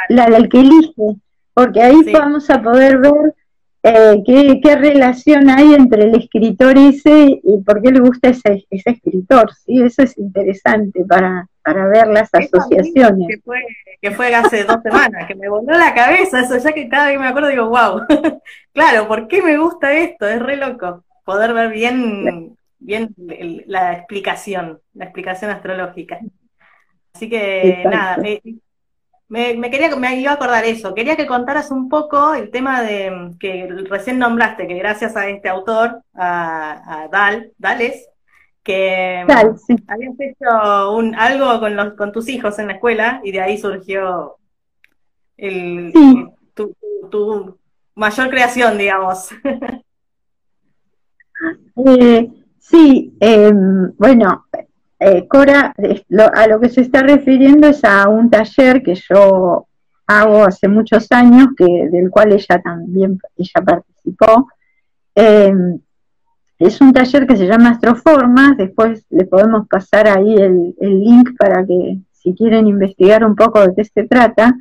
[0.09, 1.17] la del que elige,
[1.53, 3.35] porque ahí vamos a poder ver
[3.87, 4.23] eh,
[4.61, 9.51] ¿qué, relación hay entre el escritor ese y por qué le gusta ese, ese escritor?
[9.53, 9.81] ¿sí?
[9.81, 13.27] Eso es interesante para, para ver las asociaciones.
[13.27, 13.59] Que fue,
[14.01, 17.19] que fue hace dos semanas, que me voló la cabeza eso, ya que cada vez
[17.19, 18.01] me acuerdo digo, wow,
[18.73, 20.27] claro, ¿por qué me gusta esto?
[20.27, 26.19] Es re loco poder ver bien, bien la explicación, la explicación astrológica.
[27.13, 28.17] Así que nada,
[29.29, 30.93] me, quería, me iba a acordar eso.
[30.93, 35.49] Quería que contaras un poco el tema de que recién nombraste, que gracias a este
[35.49, 38.07] autor, a, Dal, Dales,
[38.63, 39.25] que
[39.87, 43.57] habías hecho un, algo con, los, con tus hijos en la escuela y de ahí
[43.57, 44.37] surgió
[45.37, 45.93] el,
[47.09, 47.57] tu,
[47.95, 49.29] mayor creación, digamos.
[51.85, 54.47] Eh, sí, em, bueno,
[54.99, 55.73] eh, Cora,
[56.33, 59.67] a lo que se está refiriendo es a un taller que yo
[60.07, 64.47] hago hace muchos años, que, del cual ella también ella participó.
[65.13, 65.79] Em,
[66.59, 71.65] es un taller que se llama Astroformas, después le podemos pasar ahí el, link para
[71.65, 74.55] que si quieren investigar un poco de qué se trata,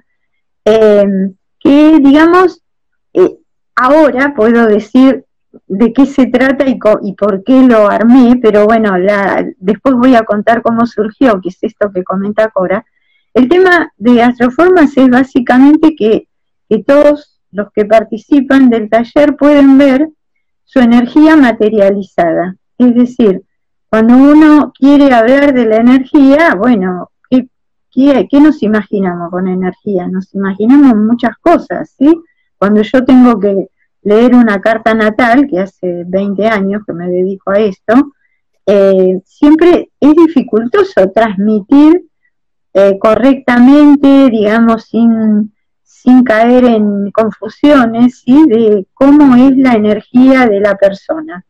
[0.65, 2.63] em, que digamos,
[3.15, 3.39] eh,
[3.75, 5.25] ahora puedo decir
[5.67, 10.15] de qué se trata y, y, por qué lo armé, pero bueno, la, después voy
[10.15, 12.85] a contar cómo surgió, que es esto que comenta Cora.
[13.35, 16.29] El tema de Astroformas es básicamente que,
[16.69, 20.09] que todos los que participan del taller pueden ver
[20.65, 22.57] su energía materializada.
[22.79, 23.43] Es decir,
[23.89, 27.49] cuando uno quiere hablar de la energía, bueno, ¿qué,
[27.91, 30.09] qué, qué nos imaginamos con energía?
[30.09, 32.15] Nos imaginamos muchas cosas, ¿sí?
[32.59, 33.69] Cuando yo tengo que
[34.07, 38.13] leer una carta natal, que hace 20 años que me dedico a esto,
[38.65, 42.07] eh, siempre es dificultoso transmitir
[42.73, 45.53] eh, correctamente, digamos, sin,
[45.83, 48.45] sin caer en confusiones, ¿sí?
[48.47, 51.45] de cómo es la energía de la persona.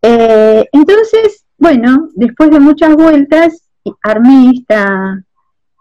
[0.00, 3.68] Eh, entonces, bueno, después de muchas vueltas,
[4.00, 5.24] armé esta,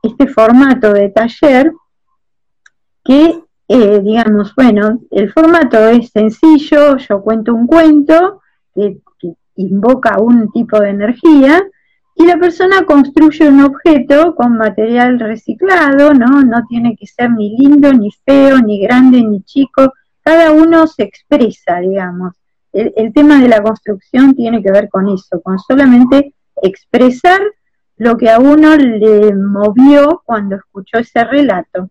[0.02, 1.72] este formato de taller
[3.04, 8.42] que eh, digamos, bueno, el formato es sencillo, yo cuento un cuento
[8.76, 8.98] que,
[9.56, 11.62] invoca un tipo de energía
[12.16, 16.42] y la persona construye un objeto con material reciclado, ¿no?
[16.42, 19.94] No tiene que ser ni lindo, ni feo, ni grande, ni chico,
[20.24, 22.34] cada uno se expresa, digamos.
[22.72, 26.34] El, el tema de la construcción tiene que ver con eso, con solamente
[26.64, 27.42] expresar
[27.98, 31.90] lo que a uno le movió cuando escuchó ese relato.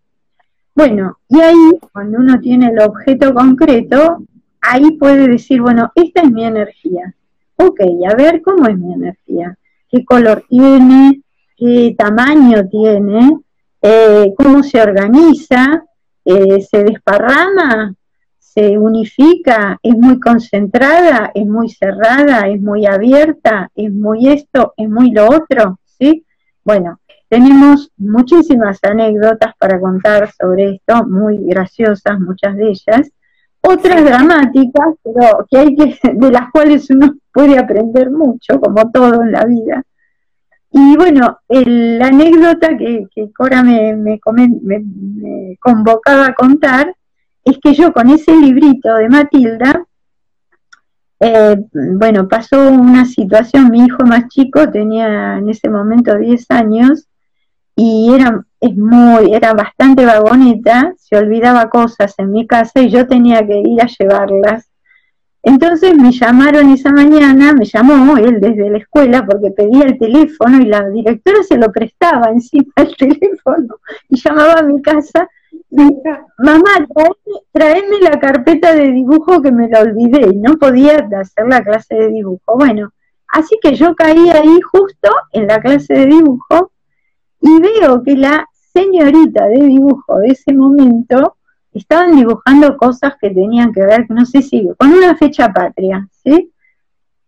[0.74, 4.22] Bueno, y ahí, cuando uno tiene el objeto concreto,
[4.60, 7.14] ahí puede decir, bueno, esta es mi energía.
[7.56, 9.56] Ok, a ver cómo es mi energía,
[9.90, 11.20] qué color tiene,
[11.56, 13.38] qué tamaño tiene,
[13.82, 15.84] eh, cómo se organiza,
[16.24, 17.94] eh, se desparrama,
[18.38, 24.88] se unifica, es muy concentrada, es muy cerrada, es muy abierta, es muy esto, es
[24.88, 26.24] muy lo otro, ¿sí?
[26.64, 27.00] Bueno,
[27.32, 33.10] tenemos muchísimas anécdotas para contar sobre esto, muy graciosas, muchas de ellas,
[33.62, 39.22] otras dramáticas, pero que hay que, de las cuales uno puede aprender mucho, como todo
[39.22, 39.82] en la vida.
[40.72, 46.94] Y bueno, la anécdota que, Cora me, me, me, convocaba a contar
[47.46, 49.86] es que yo con ese librito de Matilda,
[51.18, 51.56] eh,
[51.94, 57.08] bueno, pasó una situación, mi hijo más chico tenía en ese momento 10 años,
[57.74, 63.06] y era, es muy, era bastante vagoneta, se olvidaba cosas en mi casa y yo
[63.06, 64.68] tenía que ir a llevarlas.
[65.44, 70.60] Entonces me llamaron esa mañana, me llamó él desde la escuela porque pedía el teléfono
[70.60, 73.76] y la directora se lo prestaba encima del teléfono
[74.08, 75.28] y llamaba a mi casa
[75.70, 75.76] y
[76.38, 76.86] mamá,
[77.50, 82.08] traeme, la carpeta de dibujo que me la olvidé no podía hacer la clase de
[82.08, 82.56] dibujo.
[82.56, 82.92] Bueno,
[83.28, 86.71] así que yo caí ahí justo en la clase de dibujo
[87.42, 91.36] y veo que la señorita de dibujo de ese momento
[91.72, 96.52] estaban dibujando cosas que tenían que ver, no sé si, con una fecha patria, ¿sí?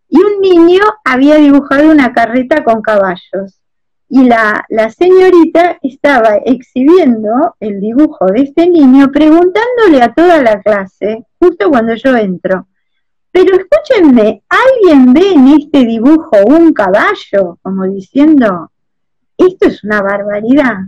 [0.08, 3.60] Y un niño había dibujado una carreta con caballos.
[4.08, 10.62] Y la, la señorita estaba exhibiendo el dibujo de este niño, preguntándole a toda la
[10.62, 12.68] clase, justo cuando yo entro,
[13.34, 17.58] pero escúchenme, ¿alguien ve en este dibujo un caballo?
[17.62, 18.70] Como diciendo,
[19.36, 20.78] esto es una barbaridad.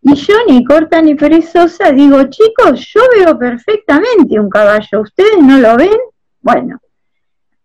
[0.00, 5.58] Y yo ni corta ni perezosa digo, chicos, yo veo perfectamente un caballo, ¿ustedes no
[5.58, 5.98] lo ven?
[6.40, 6.78] Bueno,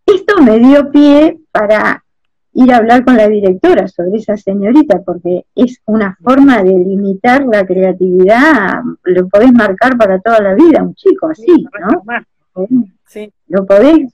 [0.06, 2.04] esto me dio pie para
[2.54, 7.46] ir a hablar con la directora sobre esa señorita, porque es una forma de limitar
[7.46, 12.04] la creatividad, lo podés marcar para toda la vida, un chico así, ¿no?
[13.48, 14.12] Lo podés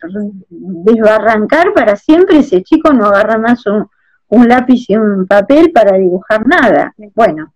[0.49, 3.87] desbarrancar para siempre, ese chico no agarra más un,
[4.29, 6.93] un lápiz y un papel para dibujar nada.
[7.15, 7.53] Bueno,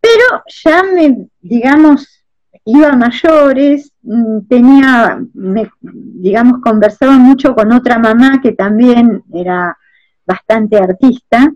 [0.00, 2.24] pero ya me, digamos,
[2.64, 5.18] iba a mayores, mm, tenía,
[5.82, 9.76] digamos, conversaba mucho con otra mamá que también era
[10.26, 11.52] bastante artista.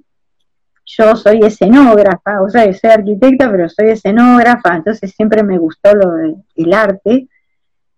[0.85, 6.11] Yo soy escenógrafa, o sea, soy arquitecta, pero soy escenógrafa, entonces siempre me gustó lo
[6.57, 7.29] del arte.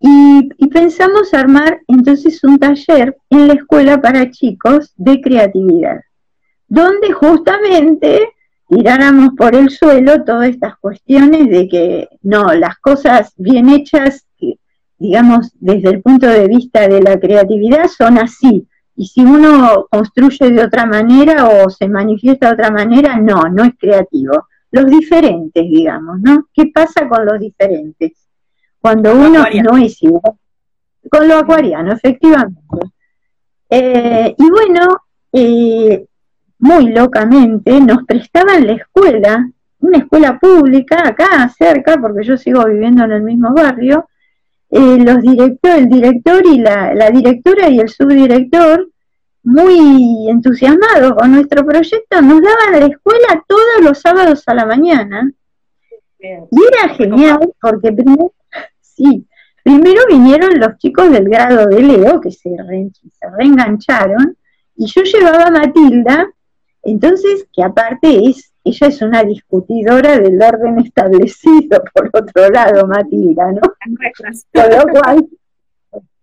[0.06, 6.00] Y, pensamos armar entonces un taller en la escuela para chicos de creatividad,
[6.68, 8.28] donde justamente
[8.68, 14.26] tiráramos por el suelo todas estas cuestiones de que no, las cosas bien hechas,
[14.98, 18.68] digamos, desde el punto de vista de la creatividad, son así.
[18.96, 23.64] Y si uno construye de otra manera o se manifiesta de otra manera, no, no
[23.64, 24.48] es creativo.
[24.70, 26.46] Los diferentes, digamos, ¿no?
[26.52, 28.23] ¿Qué pasa con los diferentes?
[28.84, 30.34] Cuando uno no es igual.
[31.10, 32.60] Con lo acuariano, efectivamente.
[33.70, 36.04] Eh, y bueno, eh,
[36.58, 43.04] muy locamente, nos prestaban la escuela, una escuela pública acá cerca, porque yo sigo viviendo
[43.04, 44.06] en el mismo barrio,
[44.68, 48.90] eh, los director, el director y la, la, directora y el subdirector,
[49.44, 55.32] muy entusiasmados con nuestro proyecto, nos daban la escuela todos los sábados a la mañana.
[56.20, 58.32] Y era genial porque primero,
[58.94, 59.26] sí,
[59.62, 64.36] primero vinieron los chicos del grado de Leo, que se, se reengancharon,
[64.76, 66.28] y yo llevaba a Matilda,
[66.84, 73.52] entonces, que aparte es, ella es una discutidora del orden establecido, por otro lado, Matilda,
[73.52, 73.60] ¿no?
[73.60, 75.26] Con lo cual,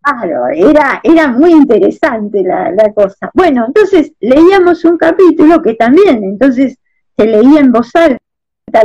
[0.01, 3.31] claro, era, era muy interesante la, la cosa.
[3.33, 6.77] Bueno, entonces leíamos un capítulo que también, entonces
[7.17, 8.19] se leía en voz alta,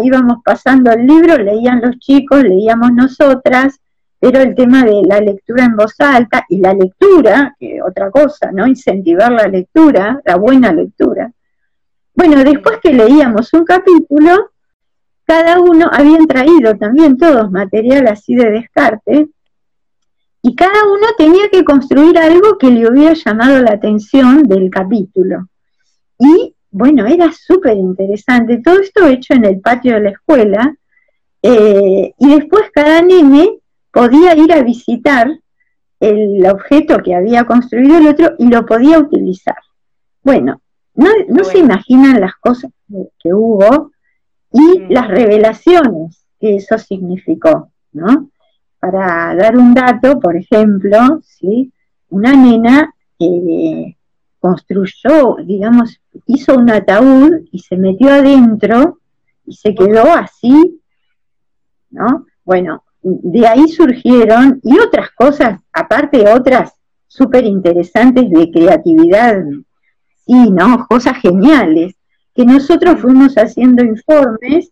[0.03, 3.79] íbamos pasando el libro, leían los chicos, leíamos nosotras,
[4.19, 8.51] pero el tema de la lectura en voz alta y la lectura, que otra cosa,
[8.53, 8.67] ¿no?
[8.67, 11.31] Incentivar la lectura, la buena lectura.
[12.15, 14.51] Bueno, después que leíamos un capítulo,
[15.25, 19.29] cada uno habían traído también todos material así de descarte,
[20.43, 25.49] y cada uno tenía que construir algo que le hubiera llamado la atención del capítulo.
[26.19, 28.59] Y bueno, era súper interesante.
[28.59, 30.77] Todo esto hecho en el patio de la escuela.
[31.41, 33.61] Eh, y después cada nene
[33.91, 35.27] podía ir a visitar
[36.01, 39.57] el objeto que había construido el otro y lo podía utilizar.
[40.23, 40.61] Bueno,
[40.95, 42.71] no, no se imaginan las cosas
[43.23, 43.93] que, hubo
[44.53, 44.91] y mm.
[44.91, 48.29] las revelaciones que eso significó, ¿no?
[48.79, 51.73] Para dar un dato, por ejemplo, ¿sí?
[52.11, 53.96] una nena que
[54.47, 59.01] construyó, digamos, hizo un ataúd y se metió adentro
[59.45, 60.81] y se quedó así,
[61.91, 62.27] ¿no?
[62.45, 66.75] Bueno, de ahí surgieron y otras cosas, aparte otras
[67.09, 69.43] súper interesantes de creatividad
[70.27, 70.87] y ¿no?
[70.89, 71.97] Cosas geniales,
[72.33, 74.71] que nosotros fuimos haciendo informes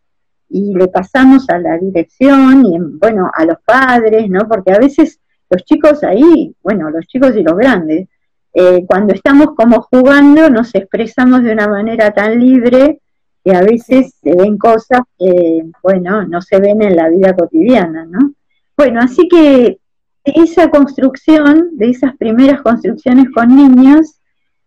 [0.48, 4.46] y le pasamos a la dirección y, bueno, a los padres, ¿no?
[4.46, 5.18] Porque a veces
[5.50, 8.08] los chicos ahí, bueno, los chicos y los grandes,
[8.54, 13.00] eh, cuando estamos como jugando nos expresamos de una manera tan libre
[13.44, 18.06] que a veces se ven cosas que, bueno, no se ven en la vida cotidiana,
[18.06, 18.32] ¿no?
[18.76, 19.78] Bueno, así que
[20.24, 24.18] esa construcción, de esas primeras construcciones con niños,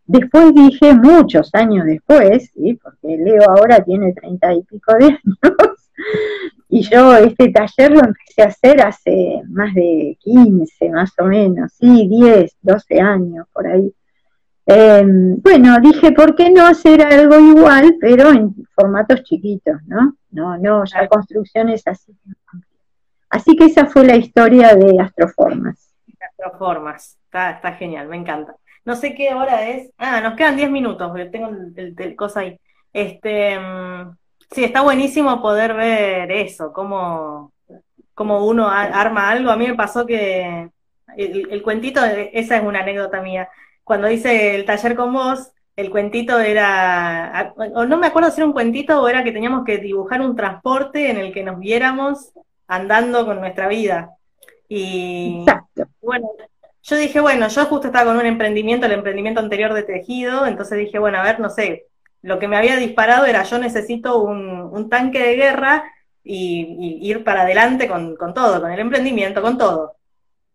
[0.08, 2.50] Después dije, muchos años después,
[2.82, 5.87] porque Leo ahora tiene treinta y pico de años,
[6.70, 11.74] y yo este taller lo empecé a hacer hace más de 15, más o menos,
[11.74, 13.94] sí, 10, 12 años, por ahí.
[14.66, 20.18] Em, bueno, dije, ¿por qué no hacer algo igual, pero en formatos chiquitos, ¿no?
[20.30, 22.14] No, no, ya construcciones así.
[23.30, 25.94] Así que esa fue la historia de Astroformas.
[26.20, 28.56] Astroformas, está, está genial, me encanta.
[28.84, 29.92] No sé qué hora es.
[29.98, 32.60] Ah, nos quedan 10 minutos, tengo el, cosa ahí.
[32.92, 34.18] Este, mm,
[34.52, 37.52] sí, está buenísimo poder ver eso, cómo,
[38.14, 39.52] cómo uno arma algo.
[39.52, 40.70] A mí me pasó que
[41.16, 43.50] el, cuentito, esa es una anécdota mía.
[43.84, 48.48] Cuando hice el taller con vos, el cuentito era, o no me acuerdo si era
[48.48, 52.32] un cuentito o era que teníamos que dibujar un transporte en el que nos viéramos
[52.68, 54.12] andando con nuestra vida.
[54.68, 55.46] Y
[56.02, 56.28] bueno,
[56.84, 60.78] yo dije, bueno, yo justo estaba con un emprendimiento, el emprendimiento anterior de tejido, entonces
[60.80, 61.86] dije, bueno, a ver, no sé,
[62.22, 65.84] lo que me había disparado era yo necesito un, tanque de guerra
[66.24, 69.96] y, ir para adelante con, todo, con el emprendimiento, con todo.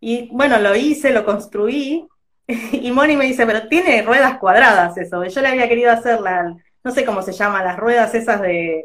[0.01, 2.07] Y bueno, lo hice, lo construí,
[2.47, 5.25] y Moni me dice, pero tiene ruedas cuadradas eso.
[5.25, 8.85] Yo le había querido hacer la, no sé cómo se llama, las ruedas esas de,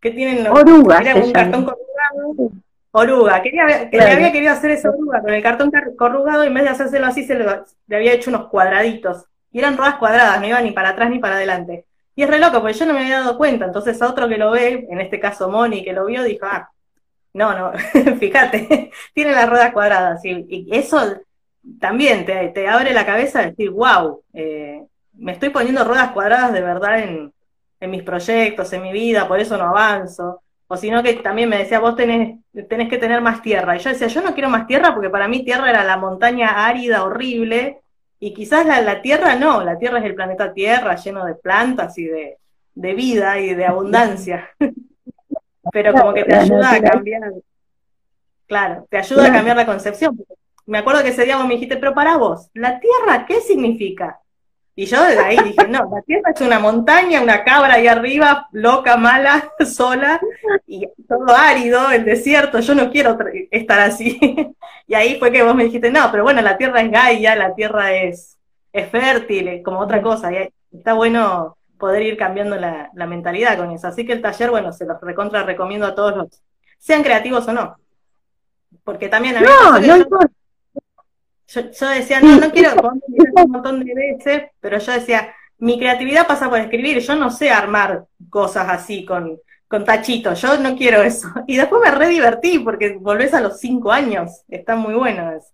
[0.00, 1.66] que tienen los, Orugas, un cartón
[2.92, 3.42] oruga.
[3.42, 6.70] Quería, le había querido hacer esa oruga con el cartón corrugado y en vez de
[6.70, 9.26] hacérselo así, se le había hecho unos cuadraditos.
[9.50, 11.86] Y eran ruedas cuadradas, no iba ni para atrás ni para adelante.
[12.14, 13.64] Y es re loco, porque yo no me había dado cuenta.
[13.64, 16.70] Entonces a otro que lo ve, en este caso Moni, que lo vio, dijo, ah,
[17.34, 17.72] no, no,
[18.18, 20.24] fíjate, tiene las ruedas cuadradas.
[20.24, 21.16] Y, eso
[21.80, 24.82] también te, abre la cabeza a decir, wow, eh,
[25.14, 27.32] me estoy poniendo ruedas cuadradas de verdad en,
[27.80, 30.42] en mis proyectos, en mi vida, por eso no avanzo.
[30.68, 32.38] O sino que también me decía, vos tenés,
[32.68, 33.76] tenés que tener más tierra.
[33.76, 36.66] Y yo decía, yo no quiero más tierra porque para mí tierra era la montaña
[36.66, 37.81] árida, horrible,
[38.24, 42.04] y quizás la, Tierra no, la Tierra es el planeta Tierra lleno de plantas y
[42.04, 42.38] de,
[42.94, 44.48] vida y de abundancia.
[45.72, 47.32] Pero como que te ayuda a cambiar,
[48.46, 50.16] claro, te ayuda a cambiar la concepción.
[50.66, 54.20] Me acuerdo que ese día vos me dijiste, pero para vos, ¿la Tierra qué significa?
[54.74, 58.48] Y yo desde ahí dije, no, la Tierra es una montaña, una cabra ahí arriba,
[58.52, 60.18] loca, mala, sola,
[60.66, 63.18] y todo árido, el desierto, yo no quiero
[63.50, 64.18] estar así.
[64.86, 67.54] y ahí fue que vos me dijiste, no, pero bueno, la Tierra es Gaia, la
[67.54, 68.38] Tierra es,
[68.72, 73.72] es fértil, es como otra cosa, y está bueno poder ir cambiando la, mentalidad con
[73.72, 73.88] eso.
[73.88, 76.42] Así que el taller, bueno, se los recontra recomiendo a todos los,
[76.78, 77.76] sean creativos o no.
[78.84, 80.06] Porque también a no, no,
[81.54, 82.70] yo, decía, no, no quiero
[83.44, 87.50] un montón de veces, pero yo decía, mi creatividad pasa por escribir, yo no sé
[87.50, 89.38] armar cosas así con,
[89.68, 91.28] con tachitos, yo no quiero eso.
[91.46, 95.48] Y después me re divertí porque volvés a los cinco años, está muy bueno eso.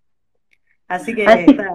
[0.86, 1.24] Así que...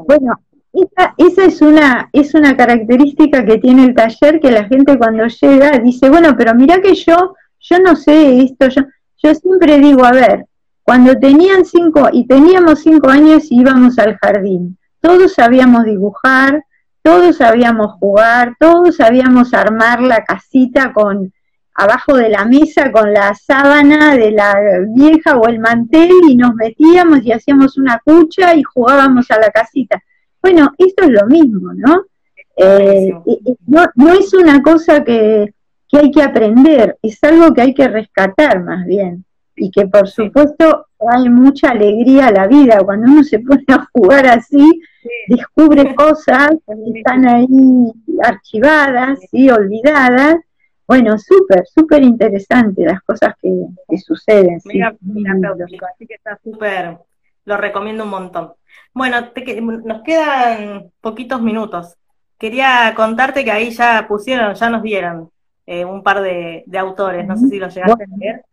[0.07, 0.33] Bueno,
[0.73, 5.27] esa, esa, es, una, es una característica que tiene el taller que la gente cuando
[5.27, 8.81] llega dice, bueno, pero mira que yo, yo no sé esto, yo,
[9.21, 10.45] yo siempre digo, a ver,
[10.83, 14.77] cuando tenían cinco y teníamos cinco años íbamos al jardín.
[14.99, 16.63] Todos sabíamos dibujar,
[17.01, 21.33] todos sabíamos jugar, todos sabíamos armar la casita con
[21.75, 24.55] abajo de la mesa con la sábana de la
[24.89, 29.49] vieja o el mantel y nos metíamos y hacíamos una cucha y jugábamos a la
[29.49, 30.01] casita.
[30.41, 32.03] Bueno, esto es lo mismo, ¿no?
[32.55, 33.11] Eh,
[33.65, 35.53] no, no, es una cosa que,
[35.89, 39.25] que hay que aprender, es algo que hay que rescatar más bien
[39.55, 42.79] y que por supuesto hay mucha alegría a la vida.
[42.83, 44.81] Cuando uno se pone a jugar así,
[45.27, 47.91] descubre cosas que están ahí
[48.21, 50.37] archivadas y olvidadas.
[50.85, 54.57] Bueno, súper, súper interesante las cosas que, suceden.
[54.57, 56.97] así que está súper,
[57.45, 58.53] lo recomiendo un montón.
[58.93, 59.31] Bueno,
[59.85, 61.95] nos quedan poquitos minutos.
[62.37, 65.31] Quería contarte que ahí ya pusieron, ya nos dieron
[65.65, 68.45] eh, un par de, autores, no sé si los llegaste a leer.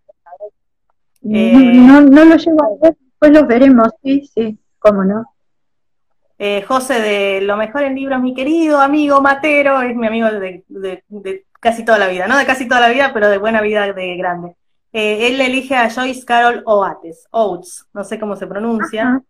[1.22, 5.26] Eh, no, no lo llevo a ver, después los veremos, sí, sí, cómo no.
[6.38, 10.64] Eh, José de Lo Mejor en Libros, mi querido amigo Matero, es mi amigo de,
[11.60, 14.16] casi toda la vida, no de casi toda la vida, pero de buena vida de
[14.16, 14.56] grande.
[14.92, 19.22] Eh, él elige a Joyce Carol Oates, Oates, no sé cómo se pronuncia.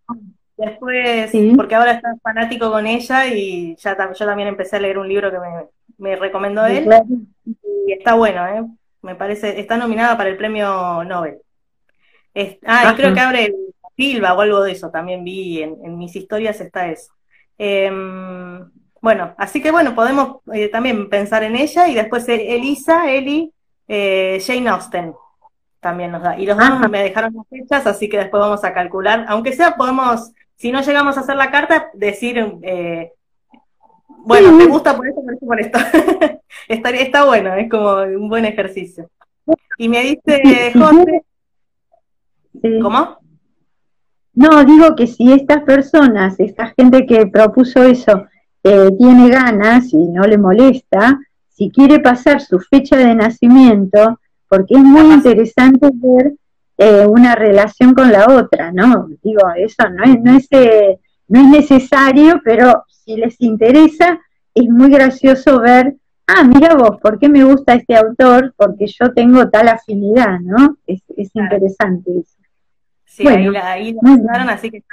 [0.57, 5.09] Después, porque ahora está fanático con ella y ya yo también empecé a leer un
[5.09, 5.39] libro que
[5.99, 6.89] me, recomendó él.
[7.87, 8.65] Y está bueno, ¿eh?
[9.03, 11.41] me parece, está nominada para el premio Nobel
[12.67, 13.55] ah, y creo que abre
[13.97, 17.13] Silva o algo de eso, también vi en, mis historias está eso.
[17.59, 18.71] Em,
[19.03, 23.53] bueno, así que bueno, podemos eh, también pensar en ella y después e, Elisa, Eli,
[23.89, 25.15] eh, Jane Austen
[25.81, 26.39] también nos da.
[26.39, 29.77] Y los dos me dejaron las fechas, así que después vamos a calcular, aunque sea
[29.77, 33.13] podemos, si no llegamos a hacer la carta, decir, eh,
[34.09, 35.79] bueno, me gusta por esto, por esto, por esto.
[36.69, 39.11] está, está bueno, es como un buen ejercicio.
[39.79, 41.25] Y me dice José,
[42.83, 43.19] ¿Cómo?
[44.35, 48.27] No, digo que si estas personas, esta gente que propuso eso,
[48.63, 54.75] eh, tiene ganas y no le molesta, si quiere pasar su fecha de nacimiento, porque
[54.75, 56.35] es muy interesante ver
[56.79, 59.09] eh, una relación con la otra, ¿no?
[59.23, 60.99] Digo, eso no es, no, es, eh,
[61.29, 64.19] no es necesario, pero si les interesa,
[64.55, 65.97] es muy gracioso ver,
[66.27, 68.55] ah, mira vos, ¿por qué me gusta este autor?
[68.57, 70.79] Porque yo tengo tal afinidad, ¿no?
[70.87, 72.40] Es, es interesante eso.
[73.11, 74.85] Sí, ahí, ahí lo así que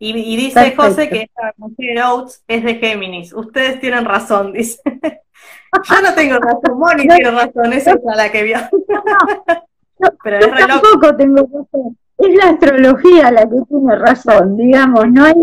[0.00, 3.32] y, y dice José que esta mujer Oates es de Géminis.
[3.32, 4.80] Ustedes tienen razón, dice.
[4.84, 8.58] Yo no tengo razón, Moni tiene razón, esa es la que vio.
[10.22, 11.98] Pero yo tampoco tengo razón.
[12.18, 15.34] Es la astrología la que tiene razón, digamos, no hay,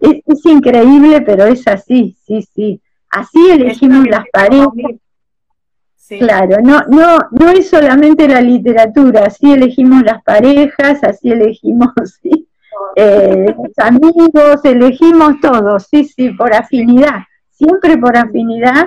[0.00, 2.80] es, es increíble, pero es así, sí, sí.
[3.08, 4.72] Así elegimos las parejas,
[6.08, 11.88] Claro, no, no, no es solamente la literatura, así elegimos las parejas, así elegimos
[12.96, 18.86] eh, los amigos, elegimos todo, sí, sí, por afinidad, siempre por afinidad,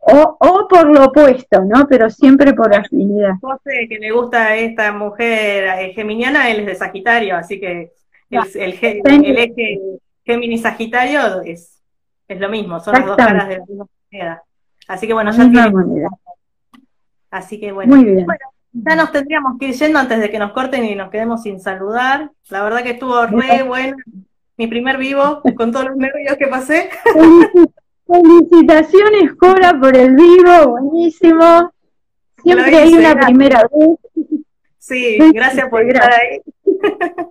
[0.00, 1.86] o, o por lo opuesto, ¿no?
[1.86, 3.34] Pero siempre por afinidad.
[3.40, 7.92] José, que le gusta esta mujer eh, geminiana, él es de Sagitario, así que
[8.30, 9.80] el, el, el eje
[10.24, 11.82] Géminis-Sagitario es,
[12.28, 14.42] es lo mismo, son las dos caras de la misma moneda.
[14.86, 16.08] Así que bueno, ya tiene.
[17.30, 17.96] Así que bueno.
[17.96, 18.26] Muy bien.
[18.26, 18.40] Bueno,
[18.72, 21.60] ya nos tendríamos que ir yendo antes de que nos corten y nos quedemos sin
[21.60, 22.30] saludar.
[22.50, 23.96] La verdad que estuvo re bueno.
[24.56, 26.90] Mi primer vivo, con todos los nervios que pasé.
[27.14, 27.72] Felici-
[28.06, 31.72] Felicitaciones, Cora, por el vivo, buenísimo.
[32.42, 33.24] Siempre hay una gracias.
[33.26, 33.98] primera vez.
[34.78, 36.40] Sí, gracias por estar ahí.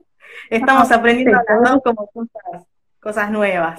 [0.49, 2.67] Estamos aprendiendo las dos como cosas,
[2.99, 3.77] cosas nuevas.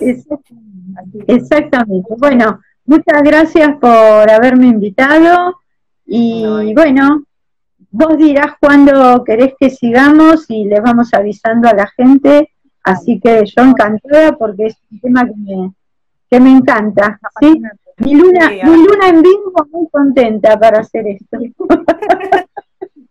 [1.27, 2.09] Exactamente.
[2.19, 5.61] Bueno, muchas gracias por haberme invitado
[6.11, 7.23] y No, y- bueno,
[7.91, 12.51] vos dirás cuándo querés que sigamos y les vamos avisando a la gente,
[12.83, 15.73] así que yo encantada porque es un tema que me,
[16.31, 17.61] que me encanta, ¿sí?
[17.99, 21.39] Mi luna, Sí, mi luna en vivo muy contenta para hacer esto.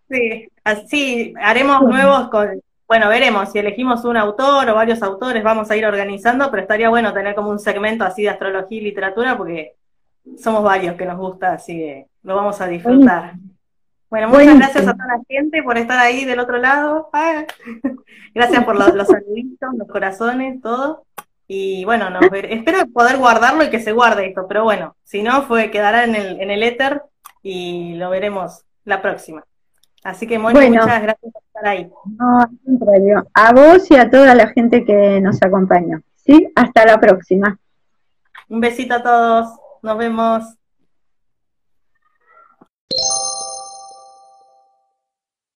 [0.09, 5.69] Sí, así haremos nuevos con, bueno, veremos si elegimos un autor o varios autores, vamos
[5.69, 9.37] a ir organizando, pero estaría bueno tener como un segmento así de astrología y literatura
[9.37, 9.73] porque
[10.37, 13.33] somos varios que nos gusta, así que lo vamos a disfrutar.
[14.09, 14.59] Bueno, muchas Buenísimo.
[14.59, 17.09] gracias a toda la gente por estar ahí del otro lado.
[17.13, 17.43] Ah,
[18.33, 21.03] Gracias por los, los saluditos, los corazones, todo.
[21.47, 25.43] Y bueno, ver- espero poder guardarlo y que se guarde esto, pero bueno, si no,
[25.43, 27.01] fue, quedará en el, en el éter
[27.41, 29.43] y lo veremos la próxima.
[30.03, 30.83] Así que, Moni, Bueno.
[30.83, 31.89] muchas gracias por estar ahí.
[32.17, 36.51] No, al contrario, a vos y a toda la gente que nos acompañó, ¿sí?
[36.55, 37.57] Hasta la próxima.
[38.49, 39.47] Un besito a todos,
[39.81, 40.43] nos vemos.